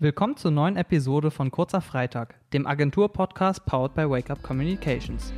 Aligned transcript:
Willkommen 0.00 0.36
zur 0.36 0.52
neuen 0.52 0.76
Episode 0.76 1.32
von 1.32 1.50
Kurzer 1.50 1.80
Freitag, 1.80 2.36
dem 2.52 2.68
Agentur-Podcast 2.68 3.66
powered 3.66 3.96
by 3.96 4.08
Wake 4.08 4.30
Up 4.30 4.40
Communications. 4.44 5.32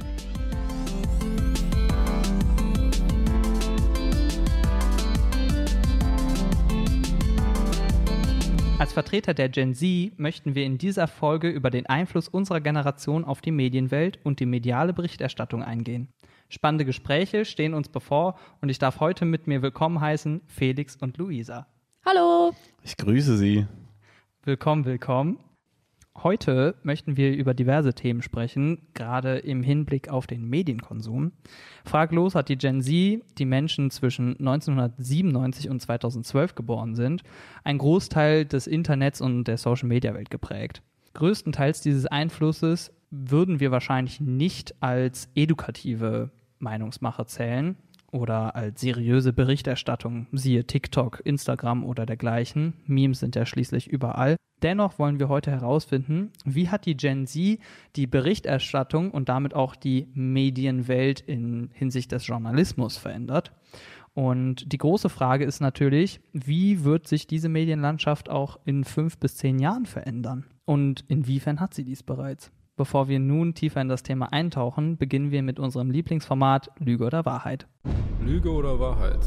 Als 8.79 8.93
Vertreter 8.93 9.32
der 9.32 9.48
Gen 9.48 9.73
Z 9.73 10.18
möchten 10.18 10.54
wir 10.54 10.66
in 10.66 10.77
dieser 10.77 11.08
Folge 11.08 11.48
über 11.48 11.70
den 11.70 11.86
Einfluss 11.86 12.29
unserer 12.29 12.61
Generation 12.61 13.24
auf 13.24 13.40
die 13.40 13.52
Medienwelt 13.52 14.18
und 14.24 14.40
die 14.40 14.46
mediale 14.46 14.92
Berichterstattung 14.92 15.62
eingehen. 15.62 16.08
Spannende 16.50 16.84
Gespräche 16.84 17.46
stehen 17.46 17.72
uns 17.72 17.88
bevor 17.88 18.38
und 18.61 18.68
ich 18.68 18.79
darf 18.79 19.00
heute 19.00 19.24
mit 19.24 19.46
mir 19.46 19.62
willkommen 19.62 20.02
heißen 20.02 20.42
Felix 20.48 20.96
und 20.96 21.16
Luisa. 21.16 21.66
Hallo. 22.04 22.52
Ich 22.82 22.98
grüße 22.98 23.38
Sie. 23.38 23.66
Willkommen, 24.43 24.86
willkommen. 24.86 25.38
Heute 26.16 26.74
möchten 26.83 27.19
wir 27.19 27.37
über 27.37 27.52
diverse 27.52 27.92
Themen 27.92 28.23
sprechen, 28.23 28.88
gerade 28.95 29.37
im 29.37 29.62
Hinblick 29.62 30.09
auf 30.09 30.27
den 30.27 30.48
Medienkonsum. 30.48 31.33
Fraglos 31.84 32.34
hat 32.34 32.48
die 32.48 32.56
Gen 32.56 32.80
Z, 32.80 33.23
die 33.37 33.45
Menschen 33.45 33.91
zwischen 33.91 34.38
1997 34.38 35.69
und 35.69 35.80
2012 35.80 36.55
geboren 36.55 36.95
sind, 36.95 37.23
einen 37.64 37.80
Großteil 37.80 38.47
des 38.47 38.66
Internets 38.66 39.20
und 39.20 39.45
der 39.45 39.59
Social-Media-Welt 39.59 40.30
geprägt. 40.30 40.80
Größtenteils 41.12 41.83
dieses 41.83 42.06
Einflusses 42.06 42.95
würden 43.11 43.61
wir 43.61 43.70
wahrscheinlich 43.72 44.22
nicht 44.22 44.83
als 44.83 45.28
edukative 45.34 46.30
Meinungsmache 46.61 47.27
zählen 47.27 47.77
oder 48.10 48.56
als 48.56 48.80
seriöse 48.80 49.32
Berichterstattung, 49.32 50.27
siehe 50.32 50.66
TikTok, 50.66 51.23
Instagram 51.24 51.84
oder 51.84 52.06
dergleichen. 52.06 52.74
Memes 52.86 53.20
sind 53.20 53.36
ja 53.36 53.46
schließlich 53.46 53.88
überall. 53.88 54.36
Dennoch 54.62 54.98
wollen 54.98 55.19
wir 55.19 55.28
heute 55.28 55.50
herausfinden, 55.50 56.33
wie 56.45 56.69
hat 56.69 56.84
die 56.84 56.96
Gen 56.96 57.27
Z 57.27 57.59
die 57.96 58.06
Berichterstattung 58.06 59.11
und 59.11 59.28
damit 59.28 59.55
auch 59.55 59.75
die 59.75 60.08
Medienwelt 60.12 61.20
in 61.20 61.70
Hinsicht 61.72 62.12
des 62.12 62.27
Journalismus 62.27 62.97
verändert. 62.98 63.53
Und 64.12 64.72
die 64.72 64.78
große 64.78 65.08
Frage 65.08 65.44
ist 65.44 65.61
natürlich, 65.61 66.20
wie 66.33 66.84
wird 66.84 67.06
sich 67.06 67.27
diese 67.27 67.48
Medienlandschaft 67.48 68.28
auch 68.28 68.58
in 68.64 68.84
fünf 68.84 69.19
bis 69.19 69.36
zehn 69.36 69.58
Jahren 69.58 69.86
verändern? 69.86 70.44
Und 70.64 71.05
inwiefern 71.08 71.61
hat 71.61 71.75
sie 71.75 71.84
dies 71.84 72.03
bereits? 72.03 72.50
Bevor 72.81 73.09
wir 73.09 73.19
nun 73.19 73.53
tiefer 73.53 73.83
in 73.83 73.91
das 73.91 74.03
Thema 74.03 74.33
eintauchen, 74.33 74.97
beginnen 74.97 75.31
wir 75.31 75.42
mit 75.42 75.59
unserem 75.59 75.91
Lieblingsformat 75.91 76.70
Lüge 76.78 77.05
oder 77.05 77.27
Wahrheit. 77.27 77.67
Lüge 78.25 78.50
oder 78.50 78.81
Wahrheit? 78.81 79.20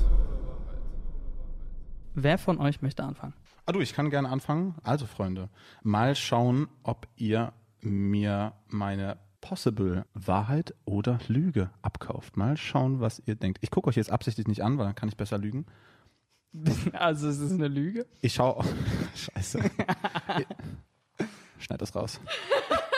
Wer 2.15 2.39
von 2.39 2.57
euch 2.57 2.81
möchte 2.81 3.03
anfangen? 3.03 3.35
Ah 3.67 3.71
du, 3.71 3.79
ich 3.79 3.93
kann 3.93 4.09
gerne 4.09 4.29
anfangen. 4.29 4.73
Also 4.81 5.05
Freunde, 5.05 5.49
mal 5.83 6.15
schauen, 6.15 6.67
ob 6.81 7.07
ihr 7.15 7.53
mir 7.79 8.53
meine 8.69 9.19
possible 9.39 10.07
Wahrheit 10.15 10.73
oder 10.85 11.19
Lüge 11.27 11.69
abkauft. 11.83 12.35
Mal 12.35 12.57
schauen, 12.57 13.01
was 13.01 13.21
ihr 13.27 13.35
denkt. 13.35 13.59
Ich 13.61 13.69
gucke 13.69 13.87
euch 13.87 13.97
jetzt 13.97 14.11
absichtlich 14.11 14.47
nicht 14.47 14.63
an, 14.63 14.79
weil 14.79 14.87
dann 14.87 14.95
kann 14.95 15.09
ich 15.09 15.15
besser 15.15 15.37
lügen. 15.37 15.67
Also 16.93 17.27
es 17.27 17.37
ist 17.37 17.51
eine 17.51 17.67
Lüge? 17.67 18.07
Ich 18.19 18.33
schaue. 18.33 18.65
Scheiße. 19.15 19.59
Schneid 21.59 21.81
das 21.83 21.95
raus. 21.95 22.19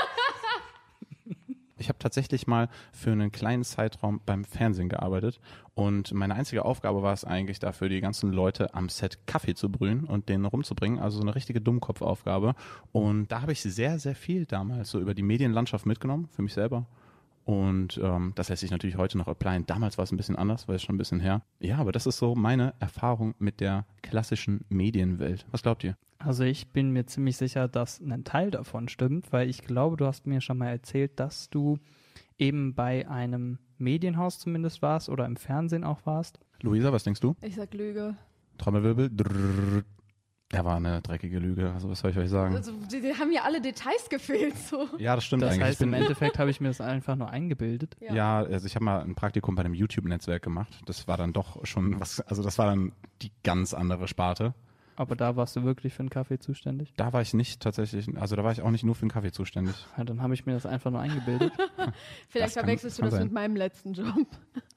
Ich 1.78 1.90
habe 1.90 2.00
tatsächlich 2.00 2.48
mal 2.48 2.70
für 2.94 3.12
einen 3.12 3.34
kleinen 3.34 3.66
Zeitraum 3.66 4.22
beim 4.26 4.46
Fernsehen 4.46 4.88
gearbeitet 4.88 5.42
und 5.74 6.14
meine 6.14 6.36
einzige 6.36 6.64
Aufgabe 6.64 7.04
war 7.04 7.12
es 7.12 7.26
eigentlich 7.26 7.60
dafür, 7.60 7.90
die 7.90 8.00
ganzen 8.00 8.32
Leute 8.32 8.74
am 8.74 8.88
Set 8.88 9.28
Kaffee 9.28 9.56
zu 9.56 9.70
brühen 9.70 10.06
und 10.06 10.30
denen 10.30 10.46
rumzubringen, 10.46 11.00
also 11.00 11.18
so 11.18 11.24
eine 11.24 11.36
richtige 11.36 11.60
Dummkopfaufgabe. 11.60 12.56
Und 12.94 13.30
da 13.30 13.42
habe 13.42 13.52
ich 13.52 13.62
sehr, 13.62 14.00
sehr 14.00 14.16
viel 14.16 14.46
damals 14.46 14.90
so 14.90 15.02
über 15.02 15.14
die 15.14 15.22
Medienlandschaft 15.22 15.86
mitgenommen, 15.86 16.30
für 16.32 16.44
mich 16.44 16.54
selber. 16.54 16.88
Und 17.46 18.00
ähm, 18.04 18.34
das 18.36 18.50
lässt 18.50 18.62
sich 18.62 18.72
natürlich 18.72 18.98
heute 18.98 19.20
noch 19.20 19.28
applyen. 19.28 19.66
Damals 19.68 19.98
war 20.00 20.04
es 20.04 20.12
ein 20.12 20.18
bisschen 20.18 20.36
anders, 20.36 20.68
weil 20.68 20.76
es 20.76 20.84
schon 20.84 20.96
ein 20.96 20.98
bisschen 20.98 21.20
her. 21.20 21.44
Ja, 21.60 21.78
aber 21.78 21.92
das 21.92 22.08
ist 22.08 22.18
so 22.18 22.34
meine 22.34 22.74
Erfahrung 22.80 23.36
mit 23.38 23.60
der 23.60 23.86
klassischen 24.02 24.66
Medienwelt. 24.70 25.46
Was 25.52 25.62
glaubt 25.62 25.84
ihr? 25.84 25.96
Also 26.18 26.44
ich 26.44 26.70
bin 26.70 26.92
mir 26.92 27.06
ziemlich 27.06 27.38
sicher, 27.38 27.68
dass 27.68 28.02
ein 28.02 28.24
Teil 28.24 28.50
davon 28.50 28.90
stimmt, 28.90 29.32
weil 29.32 29.48
ich 29.48 29.62
glaube, 29.62 29.96
du 29.96 30.08
hast 30.08 30.26
mir 30.26 30.42
schon 30.42 30.58
mal 30.58 30.70
erzählt, 30.70 31.20
dass 31.20 31.52
du 31.52 31.78
eben 32.40 32.74
bei 32.74 33.08
einem 33.08 33.60
Medienhaus 33.78 34.40
zumindest 34.40 34.82
warst 34.82 35.10
oder 35.10 35.26
im 35.28 35.36
Fernsehen 35.36 35.84
auch 35.84 36.06
warst. 36.06 36.40
Luisa, 36.62 36.92
was 36.92 37.04
denkst 37.04 37.22
du? 37.22 37.36
Ich 37.42 37.56
sag 37.56 37.74
Lüge. 37.76 38.16
Trommelwirbel. 38.58 39.12
Drrrr. 39.16 39.84
Er 40.56 40.64
war 40.66 40.78
eine 40.78 41.02
dreckige 41.02 41.40
Lüge, 41.40 41.72
also 41.74 41.90
was 41.90 42.00
soll 42.00 42.12
ich 42.12 42.18
euch 42.18 42.30
sagen? 42.30 42.56
Also, 42.56 42.72
die, 42.92 43.02
die 43.02 43.14
haben 43.14 43.32
ja 43.32 43.42
alle 43.44 43.60
Details 43.62 44.10
gefehlt, 44.10 44.58
so. 44.58 44.88
Ja, 44.98 45.16
das 45.16 45.26
stimmt 45.26 45.44
Das 45.44 45.52
eigentlich. 45.52 45.64
heißt, 45.68 45.82
Ich 45.82 45.88
im 45.88 45.94
Endeffekt 45.94 46.40
habe 46.40 46.50
ich 46.50 46.62
mir 46.62 46.70
das 46.70 46.80
einfach 46.82 47.16
nur 47.16 47.30
eingebildet. 47.30 47.96
Ja, 48.00 48.40
also 48.40 48.66
ich 48.66 48.76
habe 48.76 48.86
mal 48.86 49.02
ein 49.02 49.16
Praktikum 49.16 49.56
bei 49.56 49.64
einem 49.64 49.74
YouTube-Netzwerk 49.74 50.42
gemacht. 50.44 50.74
Das 50.86 51.08
war 51.08 51.18
dann 51.18 51.34
doch 51.34 51.66
schon 51.66 52.00
was, 52.00 52.22
also 52.22 52.42
das 52.42 52.58
war 52.58 52.68
dann 52.68 52.94
die 53.22 53.32
ganz 53.44 53.74
andere 53.74 54.08
Sparte. 54.08 54.54
Aber 54.98 55.16
da 55.16 55.36
warst 55.36 55.56
du 55.56 55.64
wirklich 55.64 55.94
für 55.94 56.02
einen 56.02 56.10
Kaffee 56.10 56.40
zuständig? 56.40 56.94
Da 56.96 57.12
war 57.12 57.22
ich 57.22 57.34
nicht 57.34 57.62
tatsächlich, 57.62 58.08
also 58.18 58.36
da 58.36 58.44
war 58.44 58.52
ich 58.52 58.62
auch 58.62 58.72
nicht 58.72 58.84
nur 58.84 58.96
für 58.96 59.06
den 59.06 59.12
Kaffee 59.12 59.32
zuständig. 59.32 59.76
Ja, 59.98 60.04
dann 60.04 60.22
habe 60.22 60.34
ich 60.34 60.46
mir 60.46 60.54
das 60.54 60.66
einfach 60.66 60.92
nur 60.92 61.02
eingebildet. 61.02 61.52
Vielleicht 62.30 62.48
Das 62.48 62.54
kann- 62.56 62.64
verwechselst 62.64 62.98
kann 63.00 63.06
du 63.06 63.10
das 63.12 63.18
sein. 63.20 63.28
mit 63.28 63.34
meinem 63.34 63.56
letzten 63.56 63.94
Job. 63.94 64.26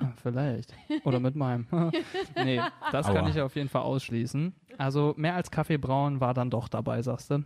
Ah, 0.00 0.12
Vielleicht. 0.22 0.74
Oder 1.04 1.20
mit 1.20 1.36
meinem. 1.36 1.66
nee, 2.36 2.60
das 2.92 3.06
kann 3.06 3.18
Aua. 3.18 3.28
ich 3.28 3.40
auf 3.40 3.54
jeden 3.54 3.68
Fall 3.68 3.82
ausschließen. 3.82 4.54
Also 4.76 5.14
mehr 5.16 5.34
als 5.36 5.50
Kaffee 5.50 5.76
brauen 5.78 6.20
war 6.20 6.34
dann 6.34 6.50
doch 6.50 6.68
dabei, 6.68 7.02
sagst 7.02 7.30
du? 7.30 7.44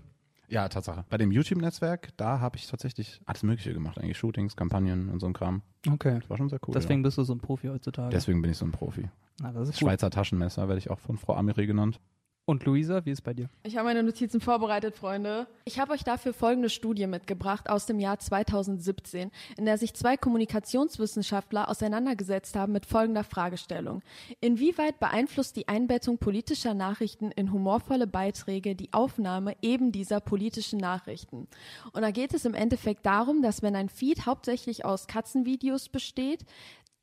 Ja, 0.48 0.68
Tatsache. 0.68 1.04
Bei 1.08 1.16
dem 1.16 1.30
YouTube-Netzwerk, 1.32 2.08
da 2.18 2.38
habe 2.40 2.58
ich 2.58 2.66
tatsächlich 2.66 3.22
alles 3.24 3.42
Mögliche 3.42 3.72
gemacht, 3.72 3.98
eigentlich 3.98 4.18
Shootings, 4.18 4.54
Kampagnen 4.54 5.08
und 5.08 5.18
so 5.20 5.26
ein 5.26 5.32
Kram. 5.32 5.62
Okay. 5.90 6.18
Das 6.20 6.28
war 6.28 6.36
schon 6.36 6.50
sehr 6.50 6.58
cool. 6.66 6.74
Deswegen 6.74 7.00
ja. 7.00 7.04
bist 7.04 7.16
du 7.16 7.22
so 7.24 7.34
ein 7.34 7.38
Profi 7.40 7.68
heutzutage. 7.68 8.10
Deswegen 8.10 8.42
bin 8.42 8.50
ich 8.50 8.58
so 8.58 8.66
ein 8.66 8.70
Profi. 8.72 9.08
Na, 9.40 9.50
das 9.52 9.68
ist 9.70 9.74
gut. 9.78 9.88
Schweizer 9.88 10.10
Taschenmesser 10.10 10.68
werde 10.68 10.78
ich 10.78 10.90
auch 10.90 10.98
von 10.98 11.16
Frau 11.16 11.34
Amiri 11.36 11.66
genannt. 11.66 12.00
Und 12.44 12.64
Luisa, 12.64 13.04
wie 13.04 13.12
ist 13.12 13.22
bei 13.22 13.34
dir? 13.34 13.48
Ich 13.62 13.76
habe 13.76 13.86
meine 13.86 14.02
Notizen 14.02 14.40
vorbereitet, 14.40 14.96
Freunde. 14.96 15.46
Ich 15.64 15.78
habe 15.78 15.92
euch 15.92 16.02
dafür 16.02 16.34
folgende 16.34 16.70
Studie 16.70 17.06
mitgebracht 17.06 17.70
aus 17.70 17.86
dem 17.86 18.00
Jahr 18.00 18.18
2017, 18.18 19.30
in 19.56 19.64
der 19.64 19.78
sich 19.78 19.94
zwei 19.94 20.16
Kommunikationswissenschaftler 20.16 21.68
auseinandergesetzt 21.68 22.56
haben 22.56 22.72
mit 22.72 22.84
folgender 22.84 23.22
Fragestellung. 23.22 24.02
Inwieweit 24.40 24.98
beeinflusst 24.98 25.54
die 25.54 25.68
Einbettung 25.68 26.18
politischer 26.18 26.74
Nachrichten 26.74 27.30
in 27.30 27.52
humorvolle 27.52 28.08
Beiträge 28.08 28.74
die 28.74 28.92
Aufnahme 28.92 29.54
eben 29.62 29.92
dieser 29.92 30.18
politischen 30.18 30.80
Nachrichten? 30.80 31.46
Und 31.92 32.02
da 32.02 32.10
geht 32.10 32.34
es 32.34 32.44
im 32.44 32.54
Endeffekt 32.54 33.06
darum, 33.06 33.42
dass 33.42 33.62
wenn 33.62 33.76
ein 33.76 33.88
Feed 33.88 34.26
hauptsächlich 34.26 34.84
aus 34.84 35.06
Katzenvideos 35.06 35.88
besteht, 35.88 36.44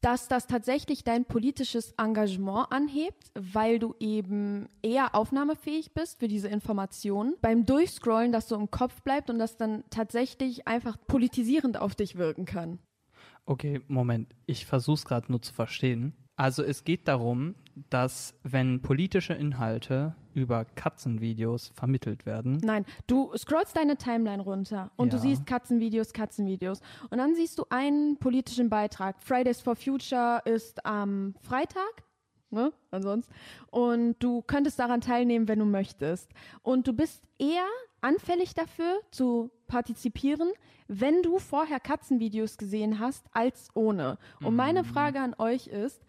dass 0.02 0.28
das 0.28 0.48
tatsächlich 0.48 1.04
dein 1.04 1.26
politisches 1.26 1.94
Engagement 1.98 2.72
anhebt, 2.72 3.32
weil 3.36 3.80
du 3.80 3.96
eben 4.00 4.70
eher 4.82 5.16
aufnahmefähig 5.16 5.94
bist 5.94 6.20
für 6.20 6.28
diese 6.28 6.48
Informationen. 6.48 7.36
Beim 7.42 7.66
Durchscrollen, 7.66 8.32
dass 8.32 8.48
so 8.48 8.56
im 8.56 8.72
Kopf 8.72 9.02
bleibt 9.02 9.30
und 9.30 9.40
das 9.40 9.58
dann 9.58 9.84
tatsächlich 9.90 10.68
einfach 10.68 10.98
politisierend 11.08 11.80
auf 11.80 11.96
dich 11.96 12.16
wirken 12.16 12.46
kann. 12.46 12.80
Okay, 13.46 13.82
Moment. 13.88 14.34
Ich 14.46 14.66
versuche 14.66 14.96
es 14.96 15.06
gerade 15.06 15.32
nur 15.32 15.42
zu 15.42 15.54
verstehen. 15.54 16.14
Also 16.36 16.64
es 16.64 16.86
geht 16.86 17.08
darum, 17.08 17.56
dass 17.90 18.34
wenn 18.44 18.82
politische 18.82 19.34
Inhalte 19.34 20.16
über 20.34 20.66
Katzenvideos 20.76 21.70
vermittelt 21.76 22.26
werden, 22.26 22.60
Nein, 22.64 22.86
du 23.08 23.32
scrollst 23.38 23.76
deine 23.76 23.98
Timeline 23.98 24.42
runter 24.44 24.92
und 24.96 25.12
Ja. 25.12 25.18
du 25.20 25.22
siehst 25.22 25.46
Katzenvideos, 25.46 26.14
Katzenvideos. 26.14 26.82
Und 27.10 27.18
dann 27.18 27.36
siehst 27.36 27.58
du 27.60 27.66
einen 27.70 28.18
politischen 28.18 28.70
Beitrag. 28.70 29.22
Fridays 29.22 29.62
for 29.62 29.76
Future 29.76 30.42
ist 30.46 30.86
am 30.86 31.36
Freitag. 31.42 32.04
Ne? 32.52 32.72
Ansonsten. 32.92 33.32
Und 33.70 34.16
du 34.20 34.42
könntest 34.42 34.80
daran 34.80 35.02
teilnehmen, 35.02 35.48
wenn 35.48 35.60
du 35.60 35.66
möchtest. 35.66 36.32
Und 36.64 36.88
du 36.88 36.94
bist 36.94 37.24
eher 37.38 37.68
anfällig 38.02 38.54
dafür 38.56 39.00
zu 39.12 39.52
partizipieren, 39.68 40.50
wenn 40.88 41.22
du 41.22 41.38
vorher 41.40 41.80
Katzenvideos 41.80 42.58
gesehen 42.58 43.00
hast, 43.00 43.26
als 43.34 43.70
ohne. 43.76 44.18
Und 44.44 44.56
meine 44.56 44.84
Frage 44.84 45.20
an 45.20 45.36
euch 45.38 45.68
ist, 45.68 46.02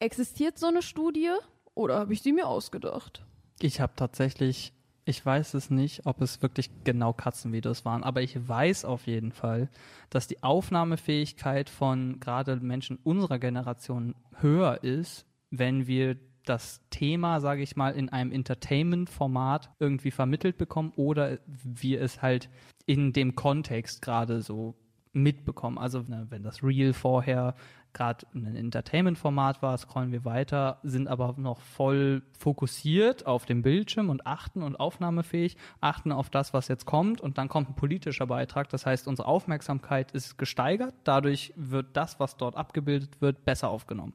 existiert 0.00 0.58
so 0.58 0.66
eine 0.66 0.82
Studie 0.82 1.30
oder 1.74 1.98
habe 1.98 2.12
ich 2.12 2.22
sie 2.22 2.32
mir 2.32 2.46
ausgedacht? 2.48 3.24
Ich 3.60 3.80
habe 3.80 3.92
tatsächlich, 3.96 4.72
ich 5.04 5.24
weiß 5.24 5.54
es 5.54 5.70
nicht, 5.70 6.06
ob 6.06 6.20
es 6.20 6.42
wirklich 6.42 6.70
genau 6.84 7.12
Katzenvideos 7.12 7.84
waren, 7.84 8.04
aber 8.04 8.22
ich 8.22 8.48
weiß 8.48 8.84
auf 8.84 9.06
jeden 9.06 9.32
Fall, 9.32 9.68
dass 10.10 10.26
die 10.26 10.42
Aufnahmefähigkeit 10.42 11.70
von 11.70 12.20
gerade 12.20 12.56
Menschen 12.56 12.98
unserer 13.04 13.38
Generation 13.38 14.14
höher 14.40 14.82
ist, 14.82 15.26
wenn 15.50 15.86
wir 15.86 16.16
das 16.44 16.80
Thema, 16.90 17.40
sage 17.40 17.62
ich 17.62 17.76
mal, 17.76 17.94
in 17.94 18.08
einem 18.08 18.32
Entertainment-Format 18.32 19.70
irgendwie 19.80 20.12
vermittelt 20.12 20.56
bekommen 20.58 20.92
oder 20.96 21.38
wir 21.46 22.00
es 22.00 22.22
halt 22.22 22.48
in 22.86 23.12
dem 23.12 23.34
Kontext 23.34 24.00
gerade 24.00 24.42
so 24.42 24.76
mitbekommen. 25.12 25.78
Also 25.78 26.04
ne, 26.06 26.26
wenn 26.30 26.42
das 26.42 26.62
Reel 26.62 26.92
vorher 26.92 27.56
gerade 27.96 28.26
ein 28.34 28.54
Entertainment-Format 28.54 29.62
war, 29.62 29.76
scrollen 29.78 30.12
wir 30.12 30.24
weiter, 30.24 30.78
sind 30.82 31.08
aber 31.08 31.34
noch 31.38 31.60
voll 31.60 32.22
fokussiert 32.38 33.26
auf 33.26 33.46
dem 33.46 33.62
Bildschirm 33.62 34.10
und 34.10 34.26
achten 34.26 34.62
und 34.62 34.76
aufnahmefähig, 34.76 35.56
achten 35.80 36.12
auf 36.12 36.28
das, 36.30 36.52
was 36.52 36.68
jetzt 36.68 36.84
kommt 36.84 37.20
und 37.20 37.38
dann 37.38 37.48
kommt 37.48 37.70
ein 37.70 37.74
politischer 37.74 38.26
Beitrag. 38.26 38.68
Das 38.68 38.86
heißt, 38.86 39.08
unsere 39.08 39.26
Aufmerksamkeit 39.26 40.12
ist 40.12 40.36
gesteigert, 40.36 40.94
dadurch 41.04 41.52
wird 41.56 41.96
das, 41.96 42.20
was 42.20 42.36
dort 42.36 42.54
abgebildet 42.54 43.20
wird, 43.20 43.44
besser 43.44 43.70
aufgenommen. 43.70 44.12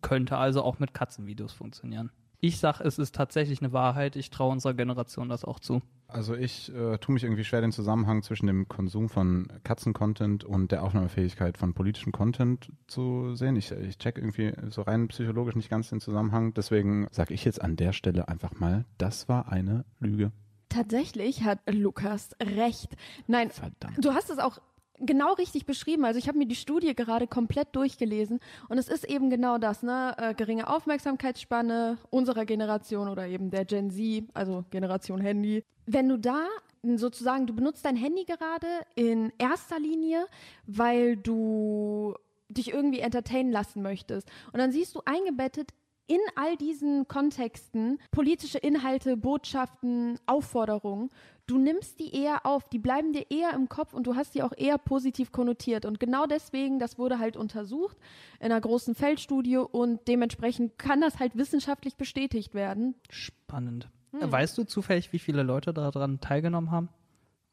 Könnte 0.00 0.38
also 0.38 0.62
auch 0.62 0.78
mit 0.78 0.94
Katzenvideos 0.94 1.52
funktionieren. 1.52 2.10
Ich 2.40 2.58
sage, 2.58 2.84
es 2.84 2.98
ist 2.98 3.14
tatsächlich 3.14 3.60
eine 3.60 3.72
Wahrheit. 3.72 4.16
Ich 4.16 4.30
traue 4.30 4.52
unserer 4.52 4.74
Generation 4.74 5.28
das 5.28 5.44
auch 5.44 5.60
zu. 5.60 5.82
Also 6.08 6.34
ich 6.34 6.72
äh, 6.74 6.98
tue 6.98 7.12
mich 7.14 7.24
irgendwie 7.24 7.44
schwer, 7.44 7.60
den 7.60 7.72
Zusammenhang 7.72 8.22
zwischen 8.22 8.46
dem 8.46 8.68
Konsum 8.68 9.08
von 9.08 9.48
Katzen-Content 9.64 10.44
und 10.44 10.70
der 10.70 10.84
Aufnahmefähigkeit 10.84 11.58
von 11.58 11.74
politischem 11.74 12.12
Content 12.12 12.70
zu 12.86 13.34
sehen. 13.34 13.56
Ich, 13.56 13.72
ich 13.72 13.98
check 13.98 14.16
irgendwie 14.16 14.52
so 14.70 14.82
rein 14.82 15.08
psychologisch 15.08 15.56
nicht 15.56 15.68
ganz 15.68 15.90
den 15.90 16.00
Zusammenhang. 16.00 16.54
Deswegen 16.54 17.08
sage 17.10 17.34
ich 17.34 17.44
jetzt 17.44 17.60
an 17.60 17.76
der 17.76 17.92
Stelle 17.92 18.28
einfach 18.28 18.58
mal, 18.58 18.84
das 18.98 19.28
war 19.28 19.50
eine 19.50 19.84
Lüge. 19.98 20.30
Tatsächlich 20.68 21.44
hat 21.44 21.60
Lukas 21.70 22.30
recht. 22.40 22.96
Nein, 23.26 23.50
Verdammt. 23.50 24.04
du 24.04 24.12
hast 24.12 24.30
es 24.30 24.38
auch 24.38 24.58
genau 25.00 25.34
richtig 25.34 25.66
beschrieben. 25.66 26.04
Also 26.04 26.18
ich 26.18 26.28
habe 26.28 26.38
mir 26.38 26.46
die 26.46 26.54
Studie 26.54 26.94
gerade 26.94 27.26
komplett 27.26 27.74
durchgelesen 27.74 28.40
und 28.68 28.78
es 28.78 28.88
ist 28.88 29.04
eben 29.04 29.30
genau 29.30 29.58
das, 29.58 29.82
ne? 29.82 30.14
Äh, 30.18 30.34
geringe 30.34 30.68
Aufmerksamkeitsspanne 30.68 31.98
unserer 32.10 32.44
Generation 32.44 33.08
oder 33.08 33.26
eben 33.26 33.50
der 33.50 33.64
Gen 33.64 33.90
Z, 33.90 34.24
also 34.34 34.64
Generation 34.70 35.20
Handy. 35.20 35.62
Wenn 35.86 36.08
du 36.08 36.18
da 36.18 36.46
sozusagen, 36.82 37.46
du 37.46 37.54
benutzt 37.54 37.84
dein 37.84 37.96
Handy 37.96 38.24
gerade 38.24 38.66
in 38.94 39.32
erster 39.38 39.78
Linie, 39.78 40.26
weil 40.66 41.16
du 41.16 42.14
dich 42.48 42.72
irgendwie 42.72 43.00
entertainen 43.00 43.50
lassen 43.50 43.82
möchtest. 43.82 44.28
Und 44.52 44.58
dann 44.58 44.72
siehst 44.72 44.94
du 44.94 45.00
eingebettet 45.04 45.70
in 46.06 46.20
all 46.36 46.56
diesen 46.56 47.08
Kontexten 47.08 47.98
politische 48.12 48.58
Inhalte, 48.58 49.16
Botschaften, 49.16 50.18
Aufforderungen. 50.26 51.10
Du 51.46 51.58
nimmst 51.58 52.00
die 52.00 52.12
eher 52.12 52.44
auf, 52.44 52.68
die 52.68 52.78
bleiben 52.80 53.12
dir 53.12 53.30
eher 53.30 53.52
im 53.54 53.68
Kopf 53.68 53.94
und 53.94 54.06
du 54.06 54.16
hast 54.16 54.34
die 54.34 54.42
auch 54.42 54.52
eher 54.56 54.78
positiv 54.78 55.30
konnotiert. 55.30 55.84
Und 55.84 56.00
genau 56.00 56.26
deswegen, 56.26 56.80
das 56.80 56.98
wurde 56.98 57.20
halt 57.20 57.36
untersucht 57.36 57.96
in 58.40 58.46
einer 58.46 58.60
großen 58.60 58.96
Feldstudie 58.96 59.58
und 59.58 60.08
dementsprechend 60.08 60.76
kann 60.76 61.00
das 61.00 61.20
halt 61.20 61.36
wissenschaftlich 61.36 61.96
bestätigt 61.96 62.54
werden. 62.54 62.96
Spannend. 63.10 63.88
Hm. 64.10 64.32
Weißt 64.32 64.58
du 64.58 64.64
zufällig, 64.64 65.12
wie 65.12 65.20
viele 65.20 65.44
Leute 65.44 65.72
daran 65.72 66.20
teilgenommen 66.20 66.72
haben? 66.72 66.88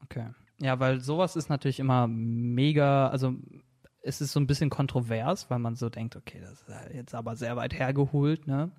Okay. 0.02 0.26
Ja, 0.60 0.80
weil 0.80 1.00
sowas 1.00 1.36
ist 1.36 1.48
natürlich 1.48 1.78
immer 1.78 2.08
mega, 2.08 3.08
also 3.08 3.34
es 4.02 4.20
ist 4.20 4.32
so 4.32 4.40
ein 4.40 4.46
bisschen 4.46 4.70
kontrovers, 4.70 5.50
weil 5.50 5.58
man 5.58 5.76
so 5.76 5.88
denkt, 5.88 6.16
okay, 6.16 6.40
das 6.40 6.62
ist 6.62 6.94
jetzt 6.94 7.14
aber 7.14 7.36
sehr 7.36 7.56
weit 7.56 7.74
hergeholt, 7.74 8.46
ne? 8.46 8.70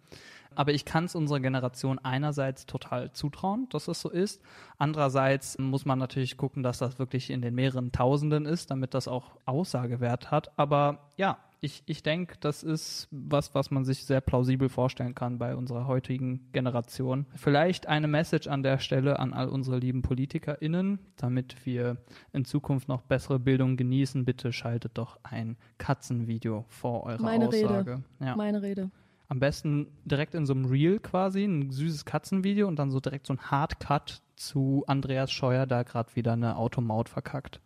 Aber 0.56 0.74
ich 0.74 0.86
kann 0.86 1.06
es 1.06 1.16
unserer 1.16 1.40
Generation 1.40 2.00
einerseits 2.00 2.66
total 2.66 3.12
zutrauen, 3.12 3.68
dass 3.70 3.88
es 3.88 4.02
so 4.02 4.10
ist. 4.10 4.42
Andererseits 4.78 5.58
muss 5.58 5.86
man 5.86 6.00
natürlich 6.00 6.38
gucken, 6.38 6.64
dass 6.64 6.80
das 6.80 7.00
wirklich 7.00 7.30
in 7.30 7.42
den 7.42 7.56
mehreren 7.56 7.92
Tausenden 7.92 8.46
ist, 8.46 8.72
damit 8.72 8.94
das 8.94 9.08
auch 9.08 9.38
Aussagewert 9.46 10.32
hat. 10.32 10.58
Aber 10.58 11.12
ja, 11.18 11.38
ich, 11.66 11.84
ich 11.88 12.04
denke, 12.04 12.36
das 12.40 12.64
ist 12.64 13.08
was, 13.12 13.56
was 13.56 13.72
man 13.72 13.86
sich 13.86 14.06
sehr 14.06 14.22
plausibel 14.22 14.70
vorstellen 14.70 15.16
kann 15.16 15.40
bei 15.40 15.56
unserer 15.56 15.88
heutigen 15.88 16.48
Generation. 16.54 17.26
Vielleicht 17.36 17.88
eine 17.88 18.08
Message 18.08 18.48
an 18.48 18.62
der 18.62 18.78
Stelle 18.80 19.20
an 19.20 19.34
all 19.34 19.50
unsere 19.50 19.80
lieben 19.80 20.02
PolitikerInnen, 20.02 21.00
damit 21.18 21.66
wir 21.66 21.98
in 22.34 22.46
Zukunft 22.46 22.88
noch 22.88 23.02
bessere 23.02 23.40
Bildung 23.40 23.78
genießen. 23.78 24.26
Bitte 24.26 24.54
schaltet 24.54 24.98
doch 24.98 25.20
ein 25.24 25.58
Katzenvideo 25.80 26.66
vor 26.68 27.04
eurer 27.04 27.22
Meine 27.22 27.52
Rede. 27.52 27.70
Aussage. 27.70 28.04
Ja. 28.20 28.36
Meine 28.36 28.62
Rede. 28.62 28.92
Am 29.28 29.40
besten 29.40 29.88
direkt 30.06 30.36
in 30.36 30.46
so 30.46 30.54
einem 30.54 30.66
Reel 30.66 31.00
quasi, 31.00 31.46
ein 31.46 31.72
süßes 31.72 32.06
Katzenvideo 32.06 32.68
und 32.68 32.78
dann 32.78 32.92
so 32.92 33.00
direkt 33.00 33.28
so 33.28 33.34
ein 33.34 33.40
Hardcut 33.40 34.22
zu 34.36 34.84
Andreas 34.88 35.32
Scheuer, 35.32 35.66
da 35.66 35.84
gerade 35.84 36.16
wieder 36.16 36.34
eine 36.34 36.58
Automaut 36.58 37.10
verkackt. 37.10 37.62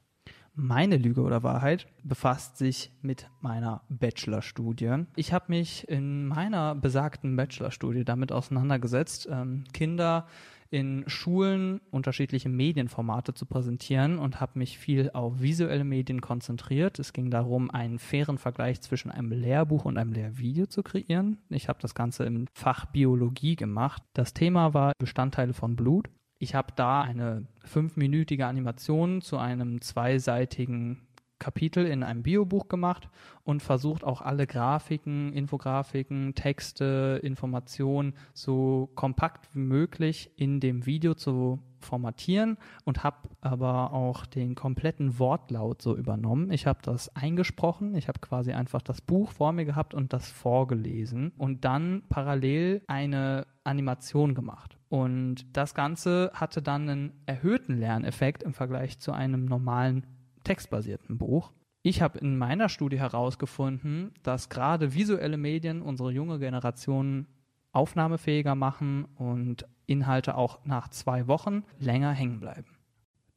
Meine 0.56 0.98
Lüge 0.98 1.22
oder 1.22 1.42
Wahrheit 1.44 1.88
befasst 2.04 2.58
sich 2.58 2.92
mit 3.02 3.30
meiner 3.40 3.82
Bachelorstudie. 3.88 5.06
Ich 5.16 5.32
habe 5.32 5.46
mich 5.48 5.88
in 5.88 6.28
meiner 6.28 6.76
besagten 6.76 7.36
Bachelorstudie 7.36 8.04
damit 8.04 8.32
auseinandergesetzt, 8.32 9.30
ähm, 9.32 9.64
Kinder 9.74 10.28
in 10.71 11.04
Schulen 11.07 11.81
unterschiedliche 11.92 12.50
Medienformate 12.50 13.33
zu 13.33 13.45
präsentieren 13.45 14.19
und 14.19 14.39
habe 14.39 14.60
mich 14.60 14.77
viel 14.77 15.10
auf 15.13 15.42
visuelle 15.42 15.83
Medien 15.83 16.21
konzentriert. 16.21 17.00
Es 17.00 17.13
ging 17.13 17.31
darum, 17.31 17.71
einen 17.71 18.00
fairen 18.00 18.38
Vergleich 18.38 18.81
zwischen 18.81 19.12
einem 19.12 19.31
Lehrbuch 19.31 19.86
und 19.86 19.98
einem 19.98 20.13
Lehrvideo 20.13 20.68
zu 20.68 20.83
kreieren. 20.83 21.39
Ich 21.50 21.69
habe 21.69 21.80
das 21.81 21.95
Ganze 21.95 22.25
im 22.25 22.45
Fach 22.54 22.86
Biologie 22.86 23.56
gemacht. 23.56 24.04
Das 24.13 24.33
Thema 24.33 24.74
war 24.74 24.94
Bestandteile 25.00 25.54
von 25.54 25.75
Blut. 25.75 26.10
Ich 26.42 26.56
habe 26.56 26.72
da 26.75 27.01
eine 27.01 27.45
fünfminütige 27.65 28.45
Animation 28.45 29.22
zu 29.22 29.38
einem 29.38 29.81
zweiseitigen 29.81 31.09
Kapitel 31.39 31.86
in 31.86 32.03
einem 32.03 32.24
Biobuch 32.24 32.68
gemacht 32.68 33.09
und 33.44 33.63
versucht 33.63 34.03
auch 34.03 34.21
alle 34.21 34.45
Grafiken, 34.45 35.33
Infografiken, 35.33 36.36
Texte, 36.36 37.19
Informationen 37.24 38.13
so 38.33 38.89
kompakt 38.95 39.50
wie 39.56 39.59
möglich 39.59 40.31
in 40.36 40.59
dem 40.59 40.86
Video 40.86 41.13
zu 41.15 41.59
formatieren 41.80 42.57
und 42.83 43.03
habe 43.03 43.30
aber 43.41 43.94
auch 43.94 44.25
den 44.25 44.53
kompletten 44.53 45.18
Wortlaut 45.18 45.81
so 45.81 45.95
übernommen. 45.95 46.51
Ich 46.51 46.68
habe 46.68 46.80
das 46.83 47.15
eingesprochen, 47.15 47.95
ich 47.95 48.07
habe 48.07 48.19
quasi 48.19 48.51
einfach 48.51 48.81
das 48.81 49.01
Buch 49.01 49.31
vor 49.31 49.53
mir 49.53 49.65
gehabt 49.65 49.94
und 49.94 50.13
das 50.13 50.30
vorgelesen 50.30 51.31
und 51.38 51.65
dann 51.65 52.03
parallel 52.09 52.81
eine 52.88 53.47
Animation 53.63 54.36
gemacht. 54.36 54.77
Und 54.89 55.45
das 55.53 55.74
Ganze 55.74 56.31
hatte 56.33 56.62
dann 56.62 56.89
einen 56.89 57.13
erhöhten 57.25 57.77
Lerneffekt 57.77 58.44
im 58.44 58.53
Vergleich 58.53 59.00
zu 59.00 59.12
einem 59.12 59.45
normalen 59.45 60.06
textbasierten 60.44 61.18
Buch. 61.18 61.51
Ich 61.81 62.01
habe 62.01 62.19
in 62.19 62.38
meiner 62.38 62.69
Studie 62.69 63.00
herausgefunden, 63.00 64.12
dass 64.24 64.50
gerade 64.50 64.94
visuelle 64.94 65.38
Medien 65.38 65.81
unsere 65.81 66.12
junge 66.12 66.39
Generation 66.39 67.27
aufnahmefähiger 67.71 68.56
machen 68.56 69.06
und 69.15 69.65
Inhalte 69.86 70.36
auch 70.36 70.65
nach 70.65 70.89
zwei 70.89 71.27
Wochen 71.27 71.63
länger 71.80 72.12
hängen 72.12 72.39
bleiben. 72.39 72.77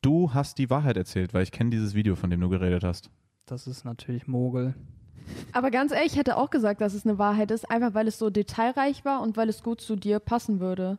Du 0.00 0.34
hast 0.34 0.58
die 0.58 0.70
Wahrheit 0.70 0.96
erzählt, 0.96 1.32
weil 1.32 1.44
ich 1.44 1.52
kenne 1.52 1.70
dieses 1.70 1.94
Video, 1.94 2.16
von 2.16 2.30
dem 2.30 2.40
du 2.40 2.48
geredet 2.48 2.82
hast. 2.82 3.10
Das 3.46 3.66
ist 3.66 3.84
natürlich 3.84 4.26
Mogel. 4.26 4.74
Aber 5.52 5.70
ganz 5.70 5.92
ehrlich, 5.92 6.12
ich 6.12 6.18
hätte 6.18 6.36
auch 6.36 6.50
gesagt, 6.50 6.80
dass 6.80 6.94
es 6.94 7.06
eine 7.06 7.18
Wahrheit 7.18 7.50
ist, 7.50 7.70
einfach 7.70 7.94
weil 7.94 8.08
es 8.08 8.18
so 8.18 8.30
detailreich 8.30 9.04
war 9.04 9.22
und 9.22 9.36
weil 9.36 9.48
es 9.48 9.62
gut 9.62 9.80
zu 9.80 9.94
dir 9.94 10.18
passen 10.18 10.58
würde. 10.58 10.98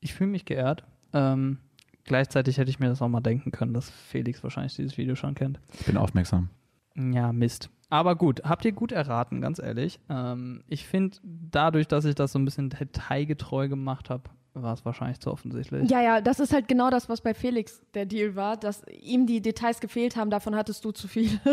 Ich 0.00 0.14
fühle 0.14 0.30
mich 0.30 0.44
geehrt. 0.44 0.84
Ähm, 1.12 1.58
gleichzeitig 2.04 2.58
hätte 2.58 2.70
ich 2.70 2.78
mir 2.78 2.88
das 2.88 3.02
auch 3.02 3.08
mal 3.08 3.20
denken 3.20 3.50
können, 3.50 3.74
dass 3.74 3.90
Felix 3.90 4.42
wahrscheinlich 4.42 4.76
dieses 4.76 4.96
Video 4.96 5.14
schon 5.14 5.34
kennt. 5.34 5.60
Ich 5.78 5.86
bin 5.86 5.96
aufmerksam. 5.96 6.48
Ja, 6.96 7.32
Mist. 7.32 7.70
Aber 7.90 8.16
gut, 8.16 8.42
habt 8.44 8.64
ihr 8.64 8.72
gut 8.72 8.92
erraten, 8.92 9.40
ganz 9.40 9.58
ehrlich. 9.58 10.00
Ähm, 10.08 10.62
ich 10.68 10.86
finde, 10.86 11.16
dadurch, 11.22 11.88
dass 11.88 12.04
ich 12.04 12.14
das 12.14 12.32
so 12.32 12.38
ein 12.38 12.44
bisschen 12.44 12.70
detailgetreu 12.70 13.68
gemacht 13.68 14.10
habe, 14.10 14.30
war 14.54 14.72
es 14.74 14.84
wahrscheinlich 14.84 15.20
zu 15.20 15.30
offensichtlich. 15.30 15.90
Ja, 15.90 16.00
ja, 16.00 16.20
das 16.20 16.40
ist 16.40 16.52
halt 16.52 16.68
genau 16.68 16.90
das, 16.90 17.08
was 17.08 17.20
bei 17.20 17.34
Felix 17.34 17.82
der 17.94 18.06
Deal 18.06 18.36
war, 18.36 18.56
dass 18.56 18.82
ihm 18.88 19.26
die 19.26 19.42
Details 19.42 19.80
gefehlt 19.80 20.16
haben, 20.16 20.30
davon 20.30 20.54
hattest 20.54 20.84
du 20.84 20.92
zu 20.92 21.08
viel. 21.08 21.28